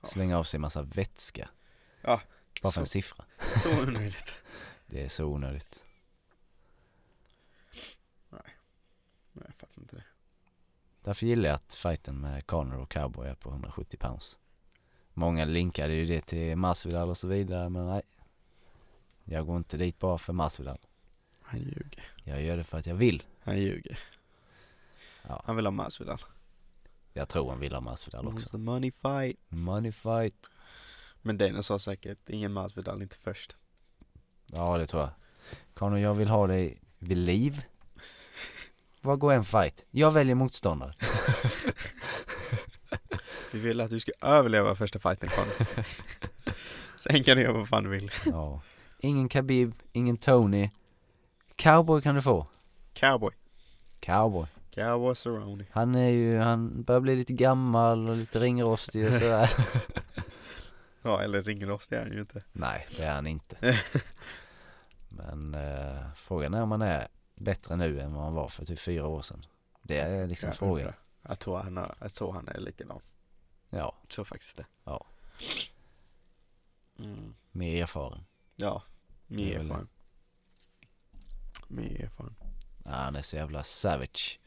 [0.00, 0.08] Ja.
[0.08, 1.48] Slänga av sig massa vätska.
[2.02, 2.20] Ja,
[2.62, 3.24] Bara för en siffra.
[3.62, 4.36] Så onödigt.
[4.86, 5.84] Det är så onödigt.
[8.30, 8.42] Nej,
[9.32, 10.04] jag fattar inte det.
[11.02, 14.38] Därför gillar jag att fighten med Conor och Cowboy är på 170 pounds.
[15.14, 18.02] Många linkade ju det till Masvidal och så vidare men nej.
[19.24, 20.78] Jag går inte dit bara för Masvidal.
[21.42, 22.04] Han ljuger.
[22.24, 23.22] Jag gör det för att jag vill.
[23.40, 23.98] Han ljuger.
[25.28, 25.42] Ja.
[25.44, 26.20] Han vill ha Masvidal.
[27.12, 28.48] Jag tror han vill ha Masvidal också.
[28.48, 29.38] the money fight.
[29.48, 30.50] Money fight.
[31.22, 33.56] Men Dana sa säkert ingen Masvidal, inte först.
[34.46, 35.10] Ja det tror jag.
[35.74, 37.64] Conor jag vill ha dig vid liv.
[39.04, 39.86] Vad går en fight?
[39.90, 40.92] Jag väljer motståndare.
[43.52, 45.66] Vi vill att du ska överleva första fighten Conor.
[46.96, 48.10] Sen kan du göra vad fan du vill.
[48.26, 48.60] Ja.
[48.98, 50.70] Ingen Khabib, ingen Tony.
[51.56, 52.46] Cowboy kan du få.
[52.92, 53.32] Cowboy.
[54.00, 54.46] Cowboy.
[54.70, 55.64] Cowboy Cerrone.
[55.70, 59.50] Han är ju, han börjar bli lite gammal och lite ringrostig och sådär.
[61.04, 62.42] Ja, eller ringrostig är han ju inte.
[62.52, 63.56] Nej, det är han inte.
[65.08, 68.78] Men eh, frågan är om han är bättre nu än vad han var för typ
[68.80, 69.46] fyra år sedan.
[69.82, 70.76] Det är liksom Jag frågan.
[70.78, 70.94] undrar.
[71.28, 73.00] Jag tror han, har, jag tror han är likadan.
[73.70, 74.66] Ja, Jag tror faktiskt det.
[74.84, 75.06] Ja.
[76.98, 77.34] Mm.
[77.50, 78.24] mer erfaren.
[78.56, 78.82] Ja,
[79.26, 79.88] mer erfaren.
[81.68, 82.34] Mer erfaren.
[82.84, 84.40] Ja, han är så jävla savage.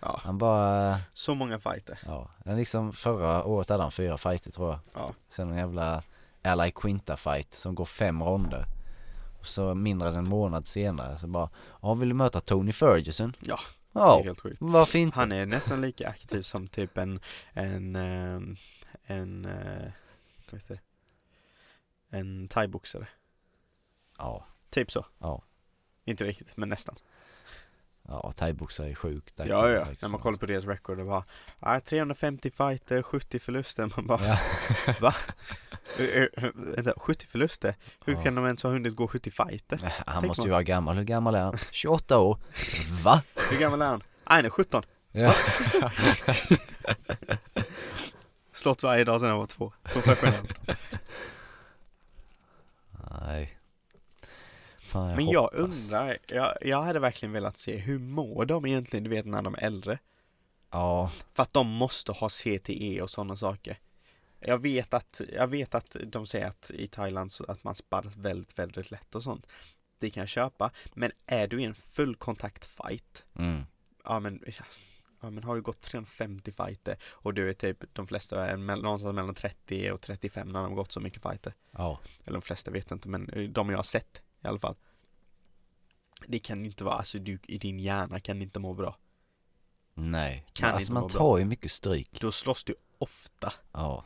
[0.00, 1.98] Ja, Han bara, så många fighter.
[2.06, 4.78] ja, han liksom förra året hade han fyra fighter tror jag.
[4.94, 5.14] Ja.
[5.28, 6.02] Sen en jävla
[6.42, 8.66] Ally Quinta fight som går fem ronder.
[9.48, 11.50] Så mindre än en månad senare så bara,
[11.82, 13.36] ja vill du möta Tony Ferguson?
[13.40, 13.58] Ja,
[13.92, 14.56] det är Ja, helt sjukt.
[14.60, 15.18] varför inte?
[15.18, 17.20] Han är nästan lika aktiv som typ en,
[17.52, 18.56] en, ehm,
[19.06, 19.90] en, eh,
[20.50, 20.80] vad heter det?
[22.18, 23.08] En thaiboxare.
[24.18, 25.06] Ja, Typ så.
[25.18, 25.42] ja,
[26.04, 26.96] Inte riktigt, men nästan.
[28.08, 29.86] Ja, thaiboxare är sjukt Ja, ja.
[30.02, 31.24] När man kollar på deras record, det var
[31.60, 33.92] ah, 350 fighter, 70 förluster.
[33.96, 34.38] Man bara, Ja,
[35.00, 35.14] va?
[36.54, 37.74] Vänta, 70 förluster?
[38.04, 38.22] Hur Ja.
[38.22, 39.92] kan de ens ha hunnit gå 70 fighter?
[40.06, 40.96] han Tänk måste man- ju vara gammal.
[40.96, 41.58] Hur gammal är han?
[41.70, 42.38] 28 år?
[43.04, 43.22] Va?
[43.50, 44.02] Hur gammal är han?
[44.24, 44.82] Ah, han är 17.
[45.12, 45.34] Ja.
[48.52, 49.72] Slått varje dag sedan han var två.
[49.82, 50.58] Professionellt.
[53.20, 53.57] Nej.
[54.88, 55.58] Fan, jag Men jag hoppas.
[55.58, 59.54] undrar, jag, jag hade verkligen velat se hur mår de egentligen, du vet när de
[59.54, 59.98] är äldre?
[60.70, 63.78] Ja, För att de måste ha CTE och sådana saker.
[64.40, 68.16] Jag vet att, jag vet att de säger att i Thailand så att man sparras
[68.16, 69.46] väldigt, väldigt lätt och sånt.
[69.98, 70.70] Det kan jag köpa.
[70.94, 73.62] Men är du i en fullkontaktfight, mm.
[74.04, 74.42] ja men,
[75.20, 79.14] ja, men har du gått 350 fighter och du är typ, de flesta är någonstans
[79.14, 81.54] mellan 30 och 35 när de har gått så mycket fighter.
[81.70, 84.76] Ja, Eller de flesta vet inte, men de jag har sett i alla fall.
[86.26, 88.96] Det kan inte vara, alltså du, i din hjärna kan inte må bra.
[89.94, 90.46] nej.
[90.52, 91.18] Kan alltså man bra.
[91.18, 92.20] tar ju mycket stryk.
[92.20, 93.52] Då slåss du ofta.
[93.72, 94.04] Ja,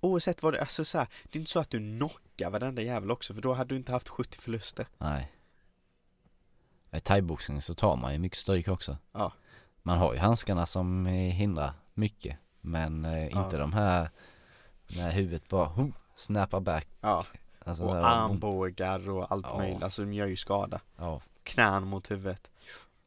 [0.00, 3.10] Oavsett vad det, alltså så här, det är inte så att du knockar varenda jävel
[3.10, 4.86] också, för då hade du inte haft 70 förluster.
[4.98, 5.30] nej.
[6.92, 8.98] I thaiboxning så tar man ju mycket stryk också.
[9.12, 9.32] Ja.
[9.82, 12.38] Man har ju handskarna som eh, hindrar mycket.
[12.60, 13.44] Men eh, Ja.
[13.44, 14.10] inte de här
[14.96, 16.88] när huvudet bara huh, snappar back.
[17.00, 17.26] Ja,
[17.64, 19.58] Alltså, och armbågar och allt Ja.
[19.58, 20.80] möjligt, alltså de gör ju skada.
[20.96, 22.50] Ja, Knän mot huvudet.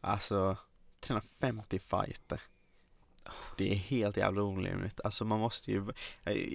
[0.01, 0.57] Alltså,
[0.99, 2.41] 350 fighter.
[3.57, 5.01] Det är helt jävla orimligt.
[5.03, 5.85] Alltså man måste ju,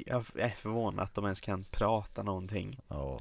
[0.07, 2.79] jag är förvånad att de ens kan prata någonting.
[2.89, 3.21] ja.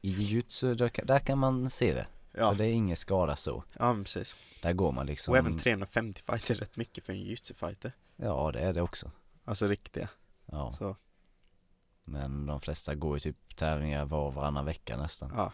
[0.00, 2.06] I jujutsu, där, kan- där kan man se det.
[2.32, 3.64] Ja, För det är ingen skada så.
[3.78, 4.36] ja men precis.
[4.62, 5.32] Där går man liksom.
[5.32, 7.92] Och även 350 fighter är rätt mycket för en jujutsu-fighter.
[8.16, 9.10] Ja, det är det också.
[9.44, 10.08] Alltså riktiga.
[10.46, 10.72] Ja.
[10.78, 10.96] Så.
[12.04, 15.32] Men de flesta går ju typ tävlingar var och varannan vecka nästan.
[15.36, 15.52] Ja.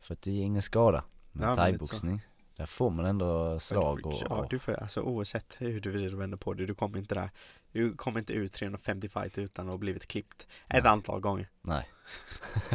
[0.00, 1.04] För att det är ingen skada.
[1.32, 2.20] Men Ja, thaiboxning,
[2.56, 6.14] där får man ändå slag och, Ja, och du får, alltså oavsett hur du vrider
[6.14, 7.30] och vänder på det, du kommer inte där.
[7.72, 10.92] Du kommer inte ut 350 fight utan att ha blivit klippt ett Nej.
[10.92, 11.48] antal gånger.
[11.62, 11.88] Nej.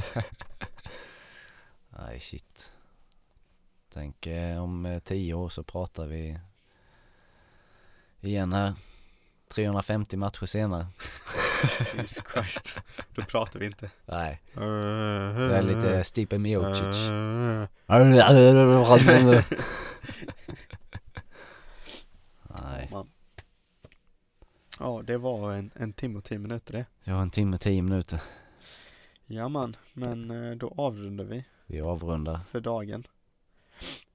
[1.89, 2.73] Nej shit.
[3.89, 6.39] Tänk eh, om eh, tio år så pratar vi
[8.21, 8.73] igen här.
[9.49, 10.87] 350 matcher senare.
[11.97, 12.77] Jesus Christ.
[13.15, 13.89] Då pratar vi inte.
[14.05, 14.61] Nej, Det
[15.47, 17.09] det är lite Stipe Miocic.
[22.63, 23.09] Nej, Man.
[24.79, 26.73] Ja, det var en, en timme och tio minuter
[27.03, 27.11] det.
[27.11, 28.21] har en timme, tio minuter.
[29.25, 32.39] Ja man, men eh, då avrundar vi Vi avrundar.
[32.51, 33.07] för dagen.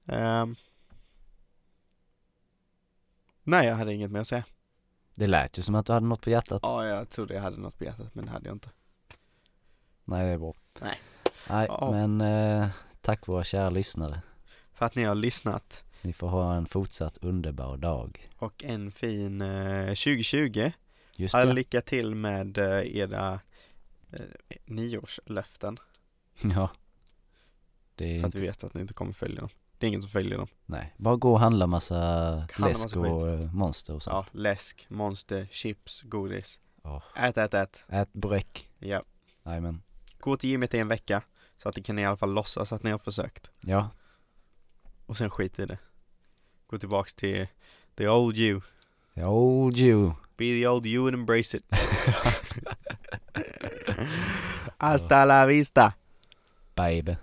[0.05, 0.55] Ehm.
[3.43, 4.43] nej, jag hade inget mer att säga.
[5.15, 6.59] Det lät ju som att du hade något på hjärtat.
[6.63, 8.69] Ja, jag trodde jag hade något på hjärtat, men det hade jag inte.
[10.05, 10.53] Nej, det är bra.
[10.81, 10.99] Nej.
[11.49, 11.91] Nej, Ja.
[11.91, 12.67] men eh,
[13.01, 14.21] tack våra kära lyssnare.
[14.73, 15.83] För att ni har lyssnat.
[16.01, 18.29] Ni får ha en fortsatt underbar dag.
[18.37, 20.71] Och en fin eh, 2020.
[21.17, 21.53] Just All det.
[21.53, 23.39] lycka till med eh, era
[24.11, 24.19] eh,
[24.65, 25.77] nyårslöften.
[26.55, 26.69] Ja.
[27.95, 29.49] Det är För att inte, vi vet att ni inte kommer följa dem.
[29.85, 30.47] Det är ingen som följer dem.
[30.65, 34.27] nej, bara gå och handla massa Handla läsk massa och eh, monster och sånt.
[34.33, 36.59] Ja, läsk, monster, chips, godis.
[36.83, 37.03] Ja.
[37.15, 37.85] Ät, ät, ät.
[37.87, 38.69] Ät bräck.
[38.79, 39.01] Ja.
[39.43, 39.81] Jajamän.
[40.19, 41.21] Gå till gymmet i en vecka.
[41.57, 43.49] Så att ni kan i alla fall låtsas att ni har försökt.
[43.61, 43.89] Ja,
[45.05, 45.77] Och sen skit i det.
[46.67, 47.47] Gå tillbaks till
[47.95, 48.61] the old you.
[49.13, 50.11] the old you.
[50.37, 51.65] Be the old you and embrace it.
[54.77, 55.93] Hasta la vista.
[56.75, 57.15] Baby.